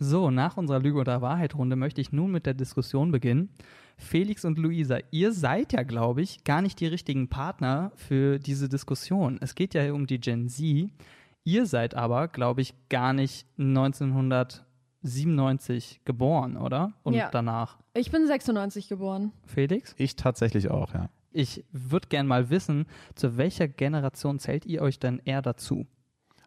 So, 0.00 0.30
nach 0.30 0.56
unserer 0.56 0.78
Lüge- 0.78 1.00
oder 1.00 1.22
Wahrheit-Runde 1.22 1.74
möchte 1.74 2.00
ich 2.00 2.12
nun 2.12 2.30
mit 2.30 2.46
der 2.46 2.54
Diskussion 2.54 3.10
beginnen. 3.10 3.48
Felix 3.98 4.44
und 4.44 4.58
Luisa, 4.58 4.98
ihr 5.10 5.32
seid 5.32 5.72
ja, 5.72 5.82
glaube 5.82 6.22
ich, 6.22 6.44
gar 6.44 6.62
nicht 6.62 6.78
die 6.80 6.86
richtigen 6.86 7.28
Partner 7.28 7.90
für 7.96 8.38
diese 8.38 8.68
Diskussion. 8.68 9.38
Es 9.40 9.54
geht 9.56 9.74
ja 9.74 9.92
um 9.92 10.06
die 10.06 10.20
Gen 10.20 10.48
Z. 10.48 10.90
Ihr 11.44 11.66
seid 11.66 11.94
aber, 11.94 12.28
glaube 12.28 12.60
ich, 12.60 12.74
gar 12.88 13.12
nicht 13.12 13.46
1997 13.58 16.00
geboren, 16.04 16.56
oder? 16.56 16.92
Und 17.02 17.14
Ja. 17.14 17.30
danach. 17.30 17.78
Ich 17.94 18.10
bin 18.10 18.26
96 18.26 18.88
geboren. 18.88 19.32
Felix? 19.46 19.94
Ich 19.98 20.16
tatsächlich 20.16 20.70
auch, 20.70 20.94
ja. 20.94 21.08
Ich 21.32 21.64
würde 21.72 22.08
gern 22.08 22.26
mal 22.26 22.50
wissen, 22.50 22.86
zu 23.14 23.36
welcher 23.36 23.68
Generation 23.68 24.38
zählt 24.38 24.66
ihr 24.66 24.82
euch 24.82 24.98
denn 24.98 25.20
eher 25.24 25.42
dazu? 25.42 25.86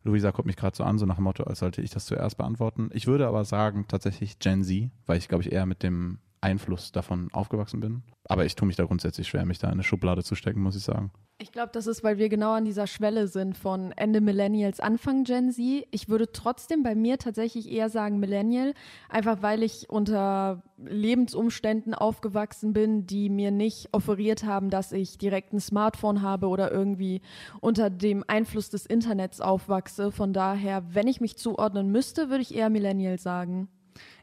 Luisa 0.03 0.31
guckt 0.31 0.47
mich 0.47 0.55
gerade 0.55 0.75
so 0.75 0.83
an, 0.83 0.97
so 0.97 1.05
nach 1.05 1.15
dem 1.15 1.25
Motto, 1.25 1.43
als 1.43 1.59
sollte 1.59 1.81
ich 1.81 1.91
das 1.91 2.05
zuerst 2.07 2.37
beantworten. 2.37 2.89
Ich 2.93 3.05
würde 3.05 3.27
aber 3.27 3.45
sagen, 3.45 3.85
tatsächlich 3.87 4.39
Gen 4.39 4.63
Z, 4.63 4.89
weil 5.05 5.17
ich, 5.19 5.27
glaube 5.27 5.43
ich, 5.43 5.51
eher 5.51 5.67
mit 5.67 5.83
dem 5.83 6.17
Einfluss 6.41 6.91
davon 6.91 7.29
aufgewachsen 7.31 7.79
bin. 7.79 8.03
Aber 8.25 8.45
ich 8.45 8.55
tue 8.55 8.65
mich 8.65 8.75
da 8.75 8.85
grundsätzlich 8.85 9.27
schwer, 9.27 9.45
mich 9.45 9.59
da 9.59 9.67
in 9.67 9.73
eine 9.73 9.83
Schublade 9.83 10.23
zu 10.23 10.35
stecken, 10.35 10.61
muss 10.61 10.75
ich 10.75 10.83
sagen. 10.83 11.11
Ich 11.37 11.51
glaube, 11.51 11.71
das 11.73 11.87
ist, 11.87 12.03
weil 12.03 12.19
wir 12.19 12.29
genau 12.29 12.51
an 12.53 12.65
dieser 12.65 12.85
Schwelle 12.85 13.27
sind 13.27 13.57
von 13.57 13.91
Ende 13.93 14.21
Millennials, 14.21 14.79
Anfang 14.79 15.23
Gen 15.23 15.51
Z. 15.51 15.87
Ich 15.89 16.07
würde 16.07 16.31
trotzdem 16.31 16.83
bei 16.83 16.93
mir 16.93 17.17
tatsächlich 17.17 17.71
eher 17.71 17.89
sagen 17.89 18.19
Millennial, 18.19 18.75
einfach 19.09 19.41
weil 19.41 19.63
ich 19.63 19.89
unter 19.89 20.61
Lebensumständen 20.77 21.95
aufgewachsen 21.95 22.73
bin, 22.73 23.07
die 23.07 23.29
mir 23.29 23.49
nicht 23.49 23.89
offeriert 23.91 24.43
haben, 24.43 24.69
dass 24.69 24.91
ich 24.91 25.17
direkt 25.17 25.53
ein 25.53 25.59
Smartphone 25.59 26.21
habe 26.21 26.47
oder 26.47 26.71
irgendwie 26.71 27.21
unter 27.59 27.89
dem 27.89 28.23
Einfluss 28.27 28.69
des 28.69 28.85
Internets 28.85 29.41
aufwachse. 29.41 30.11
Von 30.11 30.33
daher, 30.33 30.83
wenn 30.93 31.07
ich 31.07 31.21
mich 31.21 31.37
zuordnen 31.37 31.91
müsste, 31.91 32.29
würde 32.29 32.43
ich 32.43 32.53
eher 32.53 32.69
Millennial 32.69 33.17
sagen. 33.17 33.67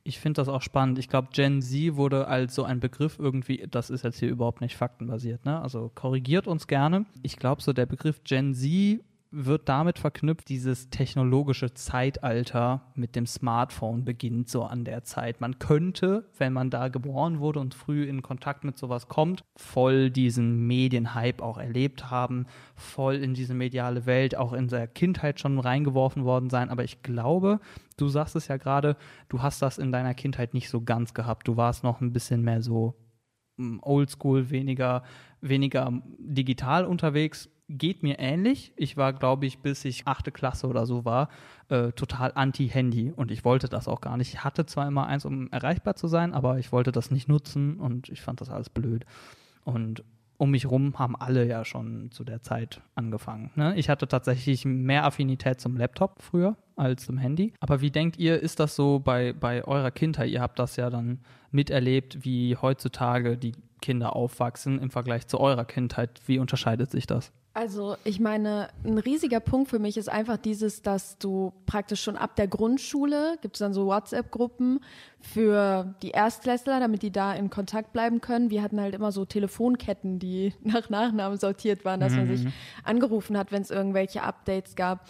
Ich 0.09 0.21
finde 0.21 0.41
das 0.41 0.49
auch 0.49 0.63
spannend. 0.63 0.99
Ich 0.99 1.09
glaube, 1.09 1.29
Gen 1.33 1.61
Z 1.61 1.97
wurde 1.97 2.29
als 2.29 2.55
so 2.55 2.65
ein 2.65 2.81
Begriff 2.81 3.19
irgendwie, 3.19 3.67
das 3.71 3.91
ist 3.91 4.05
jetzt 4.05 4.19
hier 4.19 4.31
überhaupt 4.31 4.63
nicht 4.63 4.75
faktenbasiert, 4.75 5.45
ne? 5.45 5.61
Also 5.61 5.93
korrigiert 5.95 6.47
uns 6.47 6.67
gerne. 6.67 7.05
Ich 7.23 7.37
glaube, 7.37 7.61
so 7.61 7.75
der 7.75 7.85
Begriff 7.85 8.25
Gen 8.25 8.55
Z 8.55 9.05
wird 9.31 9.69
damit 9.69 9.99
verknüpft, 9.99 10.49
dieses 10.49 10.91
technologische 10.91 11.75
Zeitalter 11.75 12.93
mit 12.95 13.15
dem 13.15 13.27
Smartphone 13.27 14.05
beginnt 14.05 14.49
so 14.49 14.63
an 14.65 14.85
der 14.85 15.05
Zeit. 15.05 15.41
Man 15.41 15.59
könnte, 15.59 16.29
wenn 16.39 16.53
man 16.53 16.71
da 16.71 16.89
geboren 16.89 17.39
wurde 17.39 17.61
und 17.61 17.75
früh 17.75 18.05
in 18.05 18.23
Kontakt 18.23 18.65
mit 18.65 18.79
sowas 18.79 19.09
kommt, 19.09 19.45
voll 19.57 20.11
diesen 20.11 20.67
Medienhype 20.67 21.43
auch 21.43 21.59
erlebt 21.59 22.11
haben, 22.11 22.47
voll 22.75 23.17
in 23.17 23.35
diese 23.35 23.55
mediale 23.55 24.07
Welt 24.07 24.37
auch 24.37 24.53
in 24.53 24.69
der 24.69 24.87
Kindheit 24.87 25.41
schon 25.41 25.59
reingeworfen 25.59 26.25
worden 26.25 26.49
sein. 26.49 26.71
Aber 26.71 26.85
ich 26.85 27.03
glaube, 27.03 27.61
du 27.97 28.09
sagst 28.09 28.37
es 28.37 28.49
ja 28.49 28.57
gerade, 28.57 28.97
du 29.29 29.43
hast 29.43 29.61
das 29.61 29.79
in 29.79 29.93
deiner 29.93 30.15
Kindheit 30.15 30.55
nicht 30.55 30.71
so 30.71 30.81
ganz 30.81 31.13
gehabt. 31.13 31.49
Du 31.49 31.57
warst 31.57 31.85
noch 31.85 32.01
ein 32.01 32.13
bisschen 32.13 32.43
mehr 32.43 32.63
so 32.63 32.95
oldschool, 33.83 34.51
weniger, 34.51 35.03
weniger 35.41 36.03
digital 36.19 36.85
unterwegs 36.85 37.51
geht 37.69 38.03
mir 38.03 38.19
ähnlich. 38.19 38.73
Ich 38.77 38.97
war, 38.97 39.13
glaube 39.13 39.47
ich, 39.47 39.59
bis 39.59 39.85
ich 39.85 40.07
achte 40.07 40.33
Klasse 40.33 40.67
oder 40.67 40.87
so 40.87 41.05
war, 41.05 41.29
äh, 41.69 41.93
total 41.93 42.33
anti-Handy 42.35 43.13
und 43.13 43.31
ich 43.31 43.45
wollte 43.45 43.69
das 43.69 43.89
auch 43.89 44.01
gar 44.01 44.17
nicht. 44.17 44.33
Ich 44.33 44.43
hatte 44.45 44.65
zwar 44.65 44.89
immer 44.89 45.07
eins, 45.07 45.25
um 45.25 45.51
erreichbar 45.53 45.95
zu 45.95 46.09
sein, 46.09 46.33
aber 46.33 46.59
ich 46.59 46.73
wollte 46.73 46.93
das 46.93 47.11
nicht 47.11 47.29
nutzen 47.29 47.79
und 47.79 48.09
ich 48.09 48.23
fand 48.23 48.41
das 48.41 48.49
alles 48.49 48.71
blöd. 48.71 49.05
Und 49.65 50.03
um 50.39 50.53
mich 50.53 50.67
rum 50.67 50.99
haben 50.99 51.17
alle 51.17 51.47
ja 51.47 51.65
schon 51.65 52.11
zu 52.11 52.25
der 52.25 52.43
Zeit 52.43 52.81
angefangen. 52.95 53.51
Ne? 53.55 53.77
Ich 53.77 53.91
hatte 53.91 54.09
tatsächlich 54.09 54.65
mehr 54.65 55.05
Affinität 55.05 55.61
zum 55.61 55.77
Laptop 55.77 56.23
früher 56.23 56.57
als 56.79 57.07
zum 57.07 57.19
Handy. 57.19 57.53
Aber 57.61 57.81
wie 57.81 57.91
denkt 57.91 58.19
ihr, 58.19 58.41
ist 58.41 58.61
das 58.61 58.77
so 58.77 58.99
bei, 58.99 59.33
bei 59.33 59.65
eurer 59.65 59.91
Kindheit? 59.91 60.31
Ihr 60.31 60.41
habt 60.41 60.59
das 60.59 60.77
ja 60.77 60.91
dann 60.91 61.21
miterlebt, 61.51 62.25
wie 62.25 62.57
heutzutage 62.57 63.37
die 63.37 63.53
Kinder 63.81 64.17
aufwachsen 64.17 64.79
im 64.79 64.91
Vergleich 64.91 65.27
zu 65.27 65.39
eurer 65.41 65.65
Kindheit. 65.65 66.21
Wie 66.27 66.39
unterscheidet 66.39 66.91
sich 66.91 67.07
das? 67.07 67.33
Also 67.59 67.97
ich 68.05 68.21
meine, 68.21 68.69
ein 68.85 68.99
riesiger 68.99 69.41
Punkt 69.41 69.69
für 69.69 69.81
mich 69.81 69.97
ist 69.97 70.09
einfach 70.09 70.37
dieses, 70.37 70.83
dass 70.83 71.19
du 71.19 71.53
praktisch 71.67 72.01
schon 72.01 72.17
ab 72.17 72.37
der 72.37 72.47
Grundschule, 72.47 73.37
gibt 73.43 73.57
es 73.57 73.59
dann 73.59 73.75
so 73.75 73.87
WhatsApp-Gruppen 73.87 74.79
für 75.21 75.93
die 76.03 76.11
Erstklässler, 76.11 76.79
damit 76.79 77.03
die 77.03 77.11
da 77.11 77.33
in 77.33 77.51
Kontakt 77.51 77.93
bleiben 77.93 78.21
können. 78.21 78.51
Wir 78.51 78.63
hatten 78.63 78.81
halt 78.81 78.95
immer 78.95 79.11
so 79.11 79.25
Telefonketten, 79.25 80.21
die 80.21 80.55
nach 80.63 80.89
Nachnamen 80.89 81.37
sortiert 81.37 81.85
waren, 81.85 81.99
dass 81.99 82.15
man 82.15 82.29
sich 82.29 82.45
mhm. 82.45 82.53
angerufen 82.85 83.37
hat, 83.37 83.51
wenn 83.51 83.63
es 83.63 83.73
irgendwelche 83.73 84.23
Updates 84.23 84.77
gab. 84.77 85.09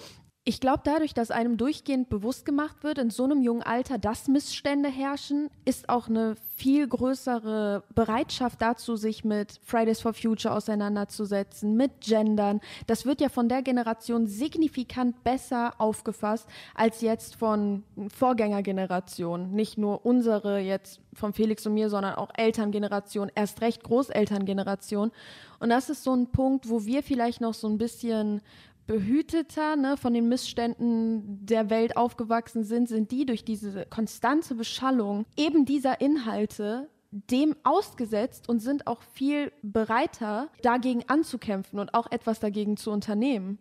Ich 0.48 0.60
glaube, 0.60 0.80
dadurch, 0.82 1.12
dass 1.12 1.30
einem 1.30 1.58
durchgehend 1.58 2.08
bewusst 2.08 2.46
gemacht 2.46 2.82
wird, 2.82 2.96
in 2.96 3.10
so 3.10 3.24
einem 3.24 3.42
jungen 3.42 3.62
Alter, 3.62 3.98
dass 3.98 4.28
Missstände 4.28 4.88
herrschen, 4.88 5.50
ist 5.66 5.90
auch 5.90 6.08
eine 6.08 6.36
viel 6.56 6.88
größere 6.88 7.82
Bereitschaft 7.94 8.62
dazu, 8.62 8.96
sich 8.96 9.26
mit 9.26 9.60
Fridays 9.62 10.00
for 10.00 10.14
Future 10.14 10.54
auseinanderzusetzen, 10.54 11.76
mit 11.76 12.00
Gendern. 12.00 12.62
Das 12.86 13.04
wird 13.04 13.20
ja 13.20 13.28
von 13.28 13.50
der 13.50 13.60
Generation 13.60 14.26
signifikant 14.26 15.22
besser 15.22 15.74
aufgefasst 15.76 16.48
als 16.74 17.02
jetzt 17.02 17.36
von 17.36 17.84
Vorgängergenerationen. 18.16 19.52
Nicht 19.52 19.76
nur 19.76 20.06
unsere 20.06 20.60
jetzt 20.60 21.02
von 21.12 21.34
Felix 21.34 21.66
und 21.66 21.74
mir, 21.74 21.90
sondern 21.90 22.14
auch 22.14 22.30
Elterngeneration, 22.34 23.30
erst 23.34 23.60
recht 23.60 23.84
Großelterngeneration. 23.84 25.12
Und 25.60 25.70
das 25.70 25.90
ist 25.90 26.04
so 26.04 26.14
ein 26.14 26.28
Punkt, 26.28 26.70
wo 26.70 26.86
wir 26.86 27.02
vielleicht 27.02 27.40
noch 27.40 27.54
so 27.54 27.68
ein 27.68 27.78
bisschen 27.78 28.40
behüteter, 28.88 29.76
ne, 29.76 29.96
von 29.96 30.12
den 30.14 30.28
Missständen 30.28 31.46
der 31.46 31.70
Welt 31.70 31.96
aufgewachsen 31.96 32.64
sind, 32.64 32.88
sind 32.88 33.12
die 33.12 33.26
durch 33.26 33.44
diese 33.44 33.86
konstante 33.86 34.56
Beschallung 34.56 35.26
eben 35.36 35.64
dieser 35.64 36.00
Inhalte 36.00 36.88
dem 37.10 37.54
ausgesetzt 37.62 38.48
und 38.48 38.60
sind 38.60 38.86
auch 38.86 39.02
viel 39.02 39.52
bereiter, 39.62 40.48
dagegen 40.62 41.04
anzukämpfen 41.06 41.78
und 41.78 41.94
auch 41.94 42.10
etwas 42.10 42.40
dagegen 42.40 42.76
zu 42.76 42.90
unternehmen. 42.90 43.58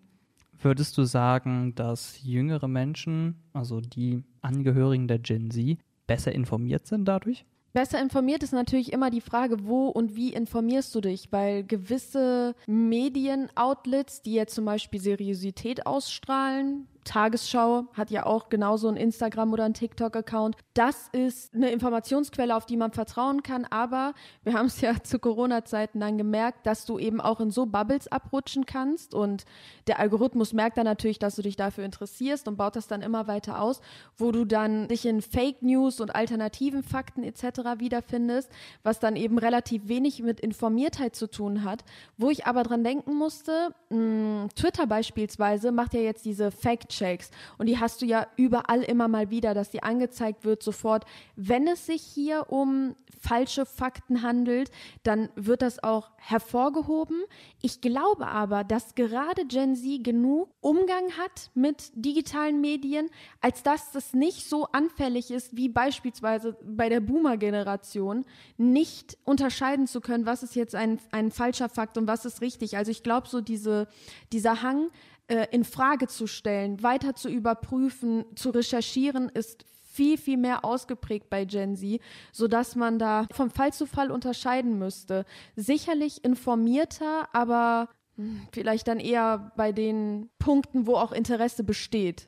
Würdest 0.60 0.98
du 0.98 1.04
sagen, 1.04 1.76
dass 1.76 2.24
jüngere 2.24 2.68
Menschen, 2.68 3.36
also 3.54 3.80
die 3.80 4.24
Angehörigen 4.42 5.08
der 5.08 5.20
Gen 5.20 5.52
Z, 5.52 5.78
besser 6.08 6.32
informiert 6.32 6.88
sind 6.88 7.06
dadurch? 7.06 7.46
Besser 7.78 8.02
informiert 8.02 8.42
ist 8.42 8.54
natürlich 8.54 8.92
immer 8.92 9.12
die 9.12 9.22
Frage, 9.22 9.68
wo 9.68 9.90
und 9.90 10.16
wie 10.16 10.34
informierst 10.34 10.96
du 10.96 11.00
dich, 11.00 11.32
weil 11.32 11.64
gewisse 11.64 12.56
Medienoutlets, 12.66 14.24
die 14.24 14.34
jetzt 14.34 14.56
zum 14.56 14.66
Beispiel 14.66 15.00
Seriosität 15.00 15.86
ausstrahlen, 15.86 16.88
Tagesschau 17.08 17.86
hat 17.94 18.12
ja 18.12 18.26
auch 18.26 18.50
genauso 18.50 18.90
ein 18.90 18.98
Instagram 18.98 19.54
oder 19.54 19.64
ein 19.64 19.74
TikTok-Account. 19.74 20.58
Das 20.74 21.08
ist 21.14 21.56
eine 21.56 21.72
Informationsquelle, 21.72 22.56
auf 22.56 22.66
die 22.66 22.76
man 22.76 22.92
vertrauen 22.92 23.44
kann, 23.44 23.66
aber 23.66 24.14
wir 24.44 24.54
haben 24.54 24.66
es 24.66 24.82
ja 24.82 24.92
zu 25.04 25.18
Corona-Zeiten 25.18 26.02
dann 26.02 26.18
gemerkt, 26.18 26.68
dass 26.68 26.86
du 26.86 27.00
eben 27.00 27.22
auch 27.22 27.40
in 27.40 27.50
so 27.50 27.66
Bubbles 27.66 28.12
abrutschen 28.12 28.66
kannst 28.66 29.14
und 29.14 29.46
der 29.88 30.00
Algorithmus 30.00 30.52
merkt 30.52 30.78
dann 30.78 30.86
natürlich, 30.86 31.18
dass 31.18 31.38
du 31.38 31.42
dich 31.42 31.56
dafür 31.56 31.86
interessierst 31.86 32.48
und 32.48 32.58
baut 32.58 32.76
das 32.76 32.88
dann 32.88 33.02
immer 33.02 33.28
weiter 33.28 33.62
aus, 33.62 33.80
wo 34.18 34.32
du 34.32 34.44
dann 34.44 34.90
dich 34.90 35.06
in 35.06 35.22
Fake 35.22 35.62
News 35.62 36.02
und 36.02 36.14
alternativen 36.14 36.84
Fakten 36.84 37.24
etc. 37.24 37.80
wiederfindest, 37.80 38.52
was 38.84 39.00
dann 39.00 39.16
eben 39.16 39.38
relativ 39.38 39.88
wenig 39.88 40.22
mit 40.22 40.42
Informiertheit 40.42 41.16
zu 41.16 41.28
tun 41.28 41.64
hat, 41.64 41.86
wo 42.18 42.30
ich 42.30 42.46
aber 42.46 42.64
dran 42.64 42.84
denken 42.84 43.16
musste, 43.16 43.74
mh, 43.90 43.98
hm, 43.98 44.50
Twitter 44.56 44.88
beispielsweise 44.88 45.72
macht 45.72 45.94
ja 45.94 46.02
jetzt 46.02 46.26
diese 46.26 46.52
Fact 46.52 46.97
Milkshakes. 46.98 47.32
Und 47.58 47.68
die 47.68 47.80
hast 47.80 48.02
du 48.02 48.06
ja 48.06 48.28
überall 48.36 48.84
immer 48.84 49.08
mal 49.08 49.30
wieder, 49.30 49.54
dass 49.54 49.70
die 49.70 49.84
angezeigt 49.84 50.46
wird 50.46 50.64
sofort. 50.64 51.06
Wenn 51.36 51.68
es 51.68 51.86
sich 51.86 52.02
hier 52.02 52.46
um 52.50 52.96
falsche 53.20 53.66
Fakten 53.66 54.22
handelt, 54.22 54.70
dann 55.04 55.30
wird 55.36 55.62
das 55.62 55.84
auch 55.84 56.12
hervorgehoben. 56.18 57.24
Ich 57.62 57.82
glaube 57.82 58.28
aber, 58.28 58.64
dass 58.64 58.94
gerade 58.96 59.46
Gen 59.46 59.76
Z 59.76 60.04
genug 60.04 60.50
Umgang 60.62 61.12
hat 61.18 61.50
mit 61.56 61.92
digitalen 61.96 62.62
Medien, 62.62 63.10
als 63.42 63.64
dass 63.64 63.92
das 63.92 64.14
nicht 64.14 64.48
so 64.48 64.66
anfällig 64.68 65.32
ist 65.32 65.56
wie 65.56 65.68
beispielsweise 65.68 66.58
bei 66.64 66.90
der 66.90 67.00
Boomer-Generation, 67.00 68.24
nicht 68.58 69.18
unterscheiden 69.24 69.88
zu 69.88 70.00
können, 70.00 70.26
was 70.26 70.44
ist 70.44 70.56
jetzt 70.56 70.76
ein, 70.76 71.00
ein 71.12 71.32
falscher 71.32 71.70
Fakt 71.70 71.98
und 71.98 72.08
was 72.08 72.26
ist 72.26 72.42
richtig. 72.42 72.78
Also 72.78 72.92
ich 72.92 73.02
glaube, 73.02 73.28
so 73.28 73.42
diese, 73.42 73.88
dieser 74.32 74.62
Hang, 74.62 74.90
äh, 75.28 75.48
in 75.52 75.64
Frage 75.64 76.08
zu 76.08 76.28
stellen, 76.28 76.82
weiter 76.84 77.16
zu 77.16 77.30
überprüfen, 77.30 78.26
zu 78.36 78.50
recherchieren, 78.50 79.30
ist 79.30 79.66
viel, 79.98 80.18
viel 80.18 80.38
mehr 80.38 80.64
ausgeprägt 80.64 81.30
bei 81.30 81.46
Gen 81.46 81.76
Z, 81.76 82.00
sodass 82.32 82.76
man 82.76 83.00
da 83.00 83.26
von 83.32 83.50
Fall 83.50 83.74
zu 83.74 83.88
Fall 83.88 84.12
unterscheiden 84.12 84.78
müsste. 84.78 85.26
Sicherlich 85.56 86.24
informierter, 86.24 87.28
aber 87.34 87.90
hm, 88.16 88.42
vielleicht 88.52 88.88
dann 88.88 89.00
eher 89.00 89.52
bei 89.58 89.72
den 89.72 90.30
Punkten, 90.38 90.86
wo 90.86 90.96
auch 90.96 91.12
Interesse 91.12 91.64
besteht. 91.64 92.28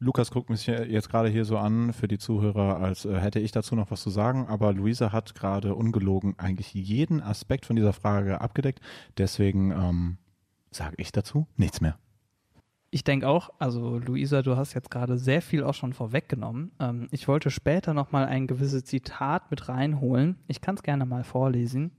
Lukas 0.00 0.32
guckt 0.32 0.50
mich 0.50 0.66
jetzt 0.66 1.08
gerade 1.08 1.28
hier 1.28 1.44
so 1.44 1.56
an 1.56 1.92
für 1.92 2.08
die 2.08 2.18
Zuhörer, 2.18 2.78
als 2.78 3.04
äh, 3.04 3.20
hätte 3.20 3.38
ich 3.38 3.52
dazu 3.52 3.76
noch 3.76 3.92
was 3.92 4.02
zu 4.02 4.10
sagen, 4.10 4.48
aber 4.48 4.72
Luisa 4.72 5.12
hat 5.12 5.36
gerade 5.36 5.74
ungelogen 5.76 6.34
eigentlich 6.38 6.74
jeden 6.74 7.22
Aspekt 7.22 7.64
von 7.64 7.76
dieser 7.76 7.92
Frage 7.92 8.40
abgedeckt. 8.40 8.80
Deswegen 9.18 9.70
ähm, 9.70 10.18
sage 10.72 10.96
ich 10.98 11.12
dazu 11.12 11.46
nichts 11.56 11.80
mehr. 11.80 11.96
Ich 12.90 13.04
denke 13.04 13.28
auch, 13.28 13.50
also 13.58 13.98
Luisa, 13.98 14.40
du 14.40 14.56
hast 14.56 14.72
jetzt 14.72 14.90
gerade 14.90 15.18
sehr 15.18 15.42
viel 15.42 15.62
auch 15.62 15.74
schon 15.74 15.92
vorweggenommen. 15.92 16.72
Ähm, 16.80 17.08
ich 17.10 17.28
wollte 17.28 17.50
später 17.50 17.92
nochmal 17.92 18.26
ein 18.26 18.46
gewisses 18.46 18.84
Zitat 18.84 19.50
mit 19.50 19.68
reinholen. 19.68 20.38
Ich 20.46 20.62
kann 20.62 20.76
es 20.76 20.82
gerne 20.82 21.04
mal 21.04 21.24
vorlesen. 21.24 21.90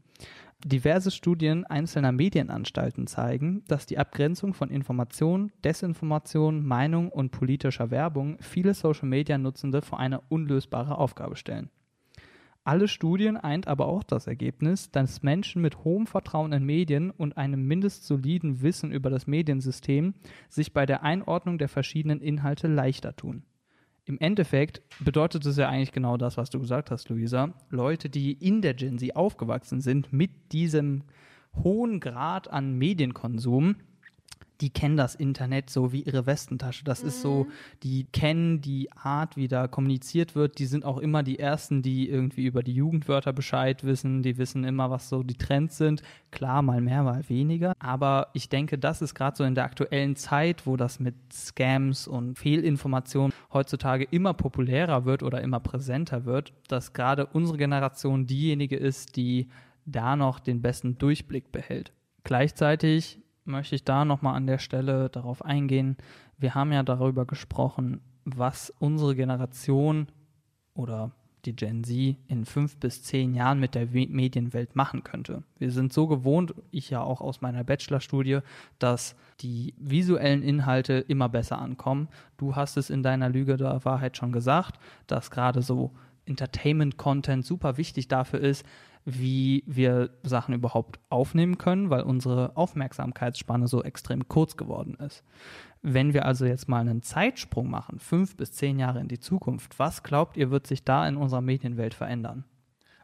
Diverse 0.66 1.12
Studien 1.12 1.66
einzelner 1.66 2.12
Medienanstalten 2.12 3.08
zeigen, 3.08 3.64
dass 3.68 3.86
die 3.86 3.98
Abgrenzung 3.98 4.54
von 4.54 4.70
Information, 4.70 5.54
Desinformation, 5.64 6.66
Meinung 6.66 7.10
und 7.10 7.32
politischer 7.32 7.92
Werbung 7.92 8.38
viele 8.42 8.74
Social-Media-Nutzende 8.74 9.82
vor 9.82 10.00
eine 10.00 10.20
unlösbare 10.28 10.98
Aufgabe 10.98 11.38
stellen. 11.38 11.70
Alle 12.70 12.88
Studien 12.88 13.36
eint 13.36 13.68
aber 13.68 13.88
auch 13.88 14.04
das 14.04 14.28
Ergebnis, 14.28 14.92
dass 14.92 15.24
Menschen 15.24 15.60
mit 15.60 15.84
hohem 15.84 16.06
Vertrauen 16.06 16.52
in 16.52 16.64
Medien 16.64 17.10
und 17.10 17.36
einem 17.36 17.66
mindest 17.66 18.06
soliden 18.06 18.62
Wissen 18.62 18.92
über 18.92 19.10
das 19.10 19.26
Mediensystem 19.26 20.14
sich 20.50 20.72
bei 20.72 20.86
der 20.86 21.02
Einordnung 21.02 21.58
der 21.58 21.68
verschiedenen 21.68 22.22
Inhalte 22.22 22.68
leichter 22.68 23.16
tun. 23.16 23.42
Im 24.06 24.20
Endeffekt 24.20 24.84
bedeutet 25.00 25.48
es 25.48 25.58
ja 25.58 25.68
eigentlich 25.68 25.94
genau 25.94 26.16
das, 26.16 26.38
was 26.38 26.52
du 26.52 26.60
gesagt 26.60 26.92
hast, 26.92 27.10
Luisa. 27.10 27.56
Leute, 27.72 28.08
die 28.08 28.34
in 28.34 28.62
der 28.62 28.76
Gen 28.76 29.00
Z 29.00 29.16
aufgewachsen 29.16 29.82
sind 29.82 30.14
mit 30.14 30.52
diesem 30.52 31.06
hohen 31.64 32.00
Grad 32.00 32.52
an 32.52 32.78
Medienkonsum, 32.78 33.78
die 34.62 34.70
kennen 34.70 34.98
das 34.98 35.16
Internet 35.16 35.70
so 35.70 35.92
wie 35.92 36.02
ihre 36.02 36.26
Westentasche. 36.26 36.84
Das 36.84 37.02
mhm. 37.02 37.08
ist 37.08 37.22
so, 37.22 37.44
mhm. 37.46 37.52
die 37.84 38.04
kennen 38.12 38.62
die 38.62 38.92
Art, 38.92 39.38
wie 39.38 39.48
da 39.48 39.68
kommuniziert 39.68 40.36
wird. 40.36 40.60
Die 40.60 40.66
sind 40.66 40.84
auch 40.84 40.98
immer 40.98 41.24
die 41.24 41.40
Ersten, 41.40 41.82
die 41.82 42.10
irgendwie 42.10 42.46
über 42.46 42.62
die 42.62 42.74
Jugendwörter 42.74 43.32
Bescheid 43.32 43.84
wissen. 43.84 44.22
Die 44.22 44.38
wissen 44.38 44.64
immer, 44.64 44.90
was 44.90 45.10
so 45.10 45.24
die 45.24 45.38
Trends 45.38 45.78
sind. 45.78 46.02
Klar, 46.32 46.62
mal 46.62 46.82
mehr, 46.82 47.04
mal 47.04 47.28
weniger. 47.30 47.74
Aber 47.80 48.28
ich 48.34 48.50
denke, 48.50 48.78
das 48.78 49.02
ist 49.02 49.16
gerade 49.16 49.38
so 49.38 49.44
in 49.44 49.56
der 49.56 49.64
aktuellen 49.64 50.16
Zeit, 50.16 50.68
wo 50.68 50.76
das 50.76 51.00
mit 51.00 51.16
Scams 51.32 52.08
und 52.08 52.38
Fehlinformationen 52.38 53.34
heutzutage 53.54 54.06
immer 54.12 54.34
populärer 54.34 55.06
wird 55.06 55.24
oder 55.24 55.42
immer 55.42 55.60
präsenter 55.60 56.26
wird, 56.26 56.54
dass 56.68 56.94
gerade 56.94 57.26
unsere 57.26 57.58
Generation 57.58 58.28
diejenige 58.28 58.76
ist, 58.76 59.16
die 59.16 59.48
da 59.86 60.16
noch 60.16 60.40
den 60.40 60.62
besten 60.62 60.98
Durchblick 60.98 61.52
behält. 61.52 61.94
Gleichzeitig 62.24 63.20
möchte 63.46 63.76
ich 63.76 63.84
da 63.84 64.06
nochmal 64.06 64.36
an 64.36 64.48
der 64.48 64.60
Stelle 64.60 65.10
darauf 65.10 65.44
eingehen. 65.44 65.98
Wir 66.38 66.56
haben 66.56 66.72
ja 66.72 66.84
darüber 66.84 67.26
gesprochen, 67.26 68.02
was 68.26 68.74
unsere 68.80 69.16
Generation 69.16 70.08
oder 70.74 71.12
die 71.46 71.56
Gen 71.56 71.84
Z 71.84 72.18
in 72.28 72.46
fünf 72.46 72.78
bis 72.78 73.04
zehn 73.04 73.34
Jahren 73.34 73.60
mit 73.60 73.76
der 73.76 73.88
Medienwelt 73.88 74.76
machen 74.76 75.04
könnte. 75.04 75.44
Wir 75.58 75.72
sind 75.72 75.94
so 75.94 76.08
gewohnt, 76.08 76.54
ich 76.72 76.90
ja 76.90 77.02
auch 77.02 77.22
aus 77.22 77.42
meiner 77.42 77.64
Bachelorstudie, 77.64 78.40
dass 78.78 79.16
die 79.40 79.74
visuellen 79.78 80.44
Inhalte 80.44 80.94
immer 80.94 81.30
besser 81.30 81.60
ankommen. 81.60 82.10
Du 82.38 82.56
hast 82.56 82.78
es 82.78 82.90
in 82.90 83.04
deiner 83.04 83.30
Lüge 83.30 83.58
der 83.58 83.84
Wahrheit 83.86 84.18
schon 84.18 84.32
gesagt, 84.32 84.80
dass 85.08 85.32
gerade 85.32 85.62
so 85.62 85.92
Entertainment-Content 86.26 87.46
super 87.46 87.78
wichtig 87.78 88.08
dafür 88.08 88.40
ist, 88.40 88.66
wie 89.06 89.64
wir 89.66 90.12
Sachen 90.24 90.54
überhaupt 90.54 91.00
aufnehmen 91.10 91.58
können, 91.58 91.90
weil 91.90 92.02
unsere 92.02 92.56
Aufmerksamkeitsspanne 92.56 93.68
so 93.68 93.84
extrem 93.84 94.28
kurz 94.28 94.58
geworden 94.58 94.96
ist. 94.96 95.24
Wenn 95.82 96.14
wir 96.14 96.26
also 96.26 96.46
jetzt 96.46 96.68
mal 96.68 96.82
einen 96.82 97.02
Zeitsprung 97.02 97.70
machen, 97.70 98.00
fünf 98.00 98.36
bis 98.36 98.52
zehn 98.52 98.80
Jahre 98.80 99.00
in 99.00 99.08
die 99.08 99.20
Zukunft, 99.20 99.80
was 99.80 100.04
glaubt 100.04 100.36
ihr, 100.36 100.52
wird 100.52 100.68
sich 100.68 100.84
da 100.84 101.08
in 101.08 101.16
unserer 101.16 101.42
Medienwelt 101.42 101.94
verändern? 101.94 102.44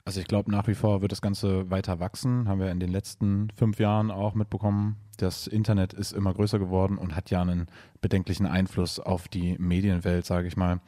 Also 0.08 0.20
ich 0.22 0.28
glaube, 0.28 0.52
nach 0.52 0.68
wie 0.68 0.76
vor 0.76 1.02
wird 1.02 1.12
das 1.12 1.22
Ganze 1.22 1.72
weiter 1.72 2.00
wachsen. 2.00 2.48
Haben 2.48 2.60
wir 2.60 2.70
in 2.70 2.80
den 2.80 2.92
letzten 2.92 3.50
fünf 3.58 3.80
Jahren 3.80 4.12
auch 4.12 4.36
mitbekommen. 4.36 4.98
Das 5.18 5.48
Internet 5.48 5.94
ist 5.94 6.12
immer 6.12 6.32
größer 6.32 6.60
geworden 6.60 7.00
und 7.00 7.16
hat 7.16 7.32
ja 7.32 7.42
einen 7.42 7.66
bedenklichen 8.02 8.46
Einfluss 8.46 9.00
auf 9.00 9.28
die 9.28 9.58
Medienwelt, 9.58 10.28
sage 10.28 10.48
ich 10.48 10.58
mal. 10.58 10.80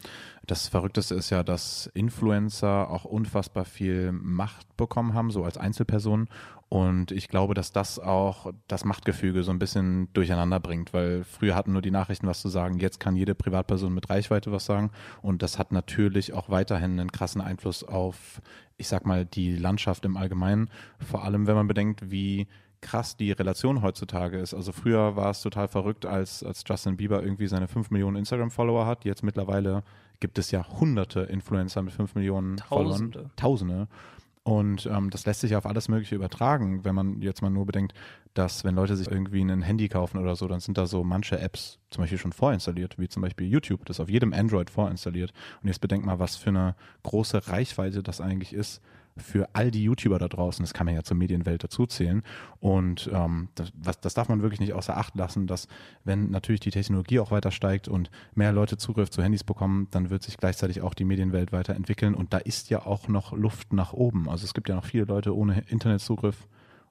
Das 0.45 0.67
Verrückteste 0.67 1.15
ist 1.15 1.31
ja, 1.31 1.41
dass 1.41 1.87
Influencer 1.95 2.91
auch 2.91 3.05
unfassbar 3.05 3.65
viel 3.65 4.11
Macht 4.11 4.77
bekommen 4.77 5.15
haben, 5.15 5.31
so 5.31 5.43
als 5.43 5.57
Einzelpersonen. 5.57 6.29
Und 6.69 7.11
ich 7.11 7.29
glaube, 7.29 7.53
dass 7.53 7.71
das 7.71 7.97
auch 7.97 8.51
das 8.67 8.83
Machtgefüge 8.83 9.43
so 9.43 9.51
ein 9.51 9.59
bisschen 9.59 10.11
durcheinander 10.13 10.59
bringt, 10.59 10.93
weil 10.93 11.23
früher 11.23 11.55
hatten 11.55 11.71
nur 11.71 11.81
die 11.81 11.91
Nachrichten 11.91 12.27
was 12.27 12.41
zu 12.41 12.49
sagen, 12.49 12.79
jetzt 12.79 12.99
kann 12.99 13.15
jede 13.15 13.35
Privatperson 13.35 13.93
mit 13.93 14.09
Reichweite 14.09 14.51
was 14.51 14.65
sagen. 14.65 14.91
Und 15.21 15.41
das 15.41 15.59
hat 15.59 15.71
natürlich 15.71 16.33
auch 16.33 16.49
weiterhin 16.49 16.99
einen 16.99 17.11
krassen 17.11 17.39
Einfluss 17.39 17.85
auf, 17.85 18.41
ich 18.75 18.89
sag 18.89 19.05
mal, 19.05 19.25
die 19.25 19.55
Landschaft 19.55 20.03
im 20.03 20.17
Allgemeinen. 20.17 20.69
Vor 20.99 21.23
allem, 21.23 21.47
wenn 21.47 21.55
man 21.55 21.67
bedenkt, 21.67 22.11
wie 22.11 22.47
krass 22.81 23.17
die 23.17 23.31
Relation 23.31 23.81
heutzutage 23.81 24.37
ist. 24.37 24.53
Also 24.53 24.71
früher 24.71 25.15
war 25.15 25.31
es 25.31 25.41
total 25.41 25.67
verrückt, 25.67 26.05
als, 26.05 26.43
als 26.43 26.63
Justin 26.67 26.97
Bieber 26.97 27.23
irgendwie 27.23 27.47
seine 27.47 27.67
5 27.67 27.91
Millionen 27.91 28.17
Instagram-Follower 28.17 28.85
hat. 28.85 29.05
Jetzt 29.05 29.23
mittlerweile 29.23 29.83
gibt 30.19 30.37
es 30.37 30.51
ja 30.51 30.67
hunderte 30.79 31.21
Influencer 31.21 31.81
mit 31.81 31.93
5 31.93 32.15
Millionen 32.15 32.57
Tausende. 32.57 33.19
Followern. 33.19 33.31
Tausende. 33.35 33.87
Und 34.47 34.85
ähm, 34.85 35.09
das 35.09 35.25
lässt 35.25 35.41
sich 35.41 35.57
auf 35.57 35.65
alles 35.65 35.89
Mögliche 35.89 36.15
übertragen, 36.15 36.85
wenn 36.85 36.95
man 36.95 37.21
jetzt 37.21 37.41
mal 37.41 37.49
nur 37.49 37.65
bedenkt, 37.65 37.93
dass 38.37 38.63
wenn 38.63 38.75
Leute 38.75 38.95
sich 38.95 39.09
irgendwie 39.09 39.41
ein 39.41 39.61
Handy 39.61 39.87
kaufen 39.87 40.17
oder 40.17 40.35
so, 40.35 40.47
dann 40.47 40.59
sind 40.59 40.77
da 40.77 40.85
so 40.85 41.03
manche 41.03 41.39
Apps 41.39 41.79
zum 41.89 42.03
Beispiel 42.03 42.19
schon 42.19 42.33
vorinstalliert, 42.33 42.99
wie 42.99 43.07
zum 43.07 43.21
Beispiel 43.21 43.47
YouTube, 43.47 43.85
das 43.85 43.97
ist 43.97 44.01
auf 44.01 44.09
jedem 44.09 44.33
Android 44.33 44.69
vorinstalliert. 44.69 45.33
Und 45.61 45.67
jetzt 45.67 45.81
bedenkt 45.81 46.05
mal, 46.05 46.19
was 46.19 46.35
für 46.35 46.49
eine 46.49 46.75
große 47.03 47.47
Reichweite 47.47 48.03
das 48.03 48.21
eigentlich 48.21 48.53
ist 48.53 48.81
für 49.19 49.49
all 49.53 49.71
die 49.71 49.83
YouTuber 49.83 50.19
da 50.19 50.27
draußen, 50.27 50.63
das 50.63 50.73
kann 50.73 50.85
man 50.85 50.95
ja 50.95 51.03
zur 51.03 51.17
Medienwelt 51.17 51.63
dazuzählen. 51.63 52.23
Und 52.59 53.09
ähm, 53.11 53.49
das, 53.55 53.71
was, 53.75 53.99
das 53.99 54.13
darf 54.13 54.29
man 54.29 54.41
wirklich 54.41 54.59
nicht 54.59 54.73
außer 54.73 54.95
Acht 54.95 55.15
lassen, 55.15 55.47
dass 55.47 55.67
wenn 56.03 56.29
natürlich 56.29 56.61
die 56.61 56.71
Technologie 56.71 57.19
auch 57.19 57.31
weiter 57.31 57.51
steigt 57.51 57.87
und 57.87 58.09
mehr 58.35 58.51
Leute 58.51 58.77
Zugriff 58.77 59.09
zu 59.09 59.23
Handys 59.23 59.43
bekommen, 59.43 59.87
dann 59.91 60.09
wird 60.09 60.23
sich 60.23 60.37
gleichzeitig 60.37 60.81
auch 60.81 60.93
die 60.93 61.05
Medienwelt 61.05 61.51
weiterentwickeln. 61.51 62.13
Und 62.13 62.33
da 62.33 62.37
ist 62.37 62.69
ja 62.69 62.85
auch 62.85 63.07
noch 63.07 63.33
Luft 63.33 63.73
nach 63.73 63.93
oben. 63.93 64.29
Also 64.29 64.45
es 64.45 64.53
gibt 64.53 64.69
ja 64.69 64.75
noch 64.75 64.85
viele 64.85 65.05
Leute 65.05 65.35
ohne 65.35 65.63
Internetzugriff 65.67 66.47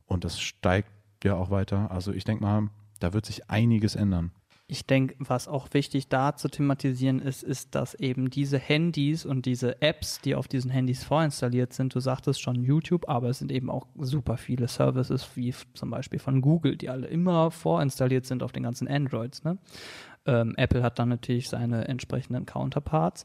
und 0.06 0.24
das 0.24 0.40
steigt 0.40 0.90
ja 1.24 1.34
auch 1.34 1.50
weiter. 1.50 1.90
Also 1.90 2.12
ich 2.12 2.24
denke 2.24 2.42
mal, 2.42 2.68
da 3.00 3.12
wird 3.12 3.26
sich 3.26 3.50
einiges 3.50 3.94
ändern. 3.94 4.32
Ich 4.68 4.84
denke, 4.84 5.14
was 5.20 5.46
auch 5.46 5.68
wichtig 5.72 6.08
da 6.08 6.34
zu 6.34 6.48
thematisieren 6.48 7.20
ist, 7.20 7.44
ist, 7.44 7.76
dass 7.76 7.94
eben 7.94 8.30
diese 8.30 8.58
Handys 8.58 9.24
und 9.24 9.46
diese 9.46 9.80
Apps, 9.80 10.20
die 10.20 10.34
auf 10.34 10.48
diesen 10.48 10.72
Handys 10.72 11.04
vorinstalliert 11.04 11.72
sind, 11.72 11.94
du 11.94 12.00
sagtest 12.00 12.40
schon 12.40 12.64
YouTube, 12.64 13.08
aber 13.08 13.28
es 13.28 13.38
sind 13.38 13.52
eben 13.52 13.70
auch 13.70 13.86
super 13.96 14.36
viele 14.36 14.66
Services, 14.66 15.28
wie 15.36 15.54
zum 15.74 15.90
Beispiel 15.90 16.18
von 16.18 16.40
Google, 16.40 16.76
die 16.76 16.90
alle 16.90 17.06
immer 17.06 17.52
vorinstalliert 17.52 18.26
sind 18.26 18.42
auf 18.42 18.50
den 18.50 18.64
ganzen 18.64 18.88
Androids. 18.88 19.44
Ne? 19.44 19.56
Ähm, 20.26 20.54
Apple 20.56 20.82
hat 20.82 20.98
dann 20.98 21.10
natürlich 21.10 21.48
seine 21.48 21.86
entsprechenden 21.86 22.44
Counterparts 22.44 23.24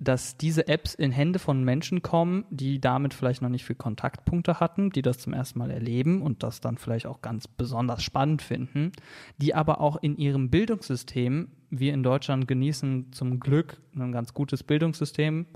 dass 0.00 0.38
diese 0.38 0.66
Apps 0.66 0.94
in 0.94 1.12
Hände 1.12 1.38
von 1.38 1.62
Menschen 1.62 2.00
kommen, 2.00 2.46
die 2.48 2.80
damit 2.80 3.12
vielleicht 3.12 3.42
noch 3.42 3.50
nicht 3.50 3.66
viel 3.66 3.76
Kontaktpunkte 3.76 4.58
hatten, 4.58 4.90
die 4.90 5.02
das 5.02 5.18
zum 5.18 5.34
ersten 5.34 5.58
Mal 5.58 5.70
erleben 5.70 6.22
und 6.22 6.42
das 6.42 6.62
dann 6.62 6.78
vielleicht 6.78 7.06
auch 7.06 7.20
ganz 7.20 7.46
besonders 7.46 8.02
spannend 8.02 8.40
finden, 8.40 8.92
die 9.36 9.54
aber 9.54 9.80
auch 9.80 9.96
in 9.96 10.16
ihrem 10.16 10.48
Bildungssystem, 10.48 11.48
wir 11.68 11.92
in 11.92 12.02
Deutschland 12.02 12.48
genießen 12.48 13.12
zum 13.12 13.40
Glück 13.40 13.76
ein 13.94 14.10
ganz 14.10 14.32
gutes 14.32 14.62
Bildungssystem, 14.62 15.46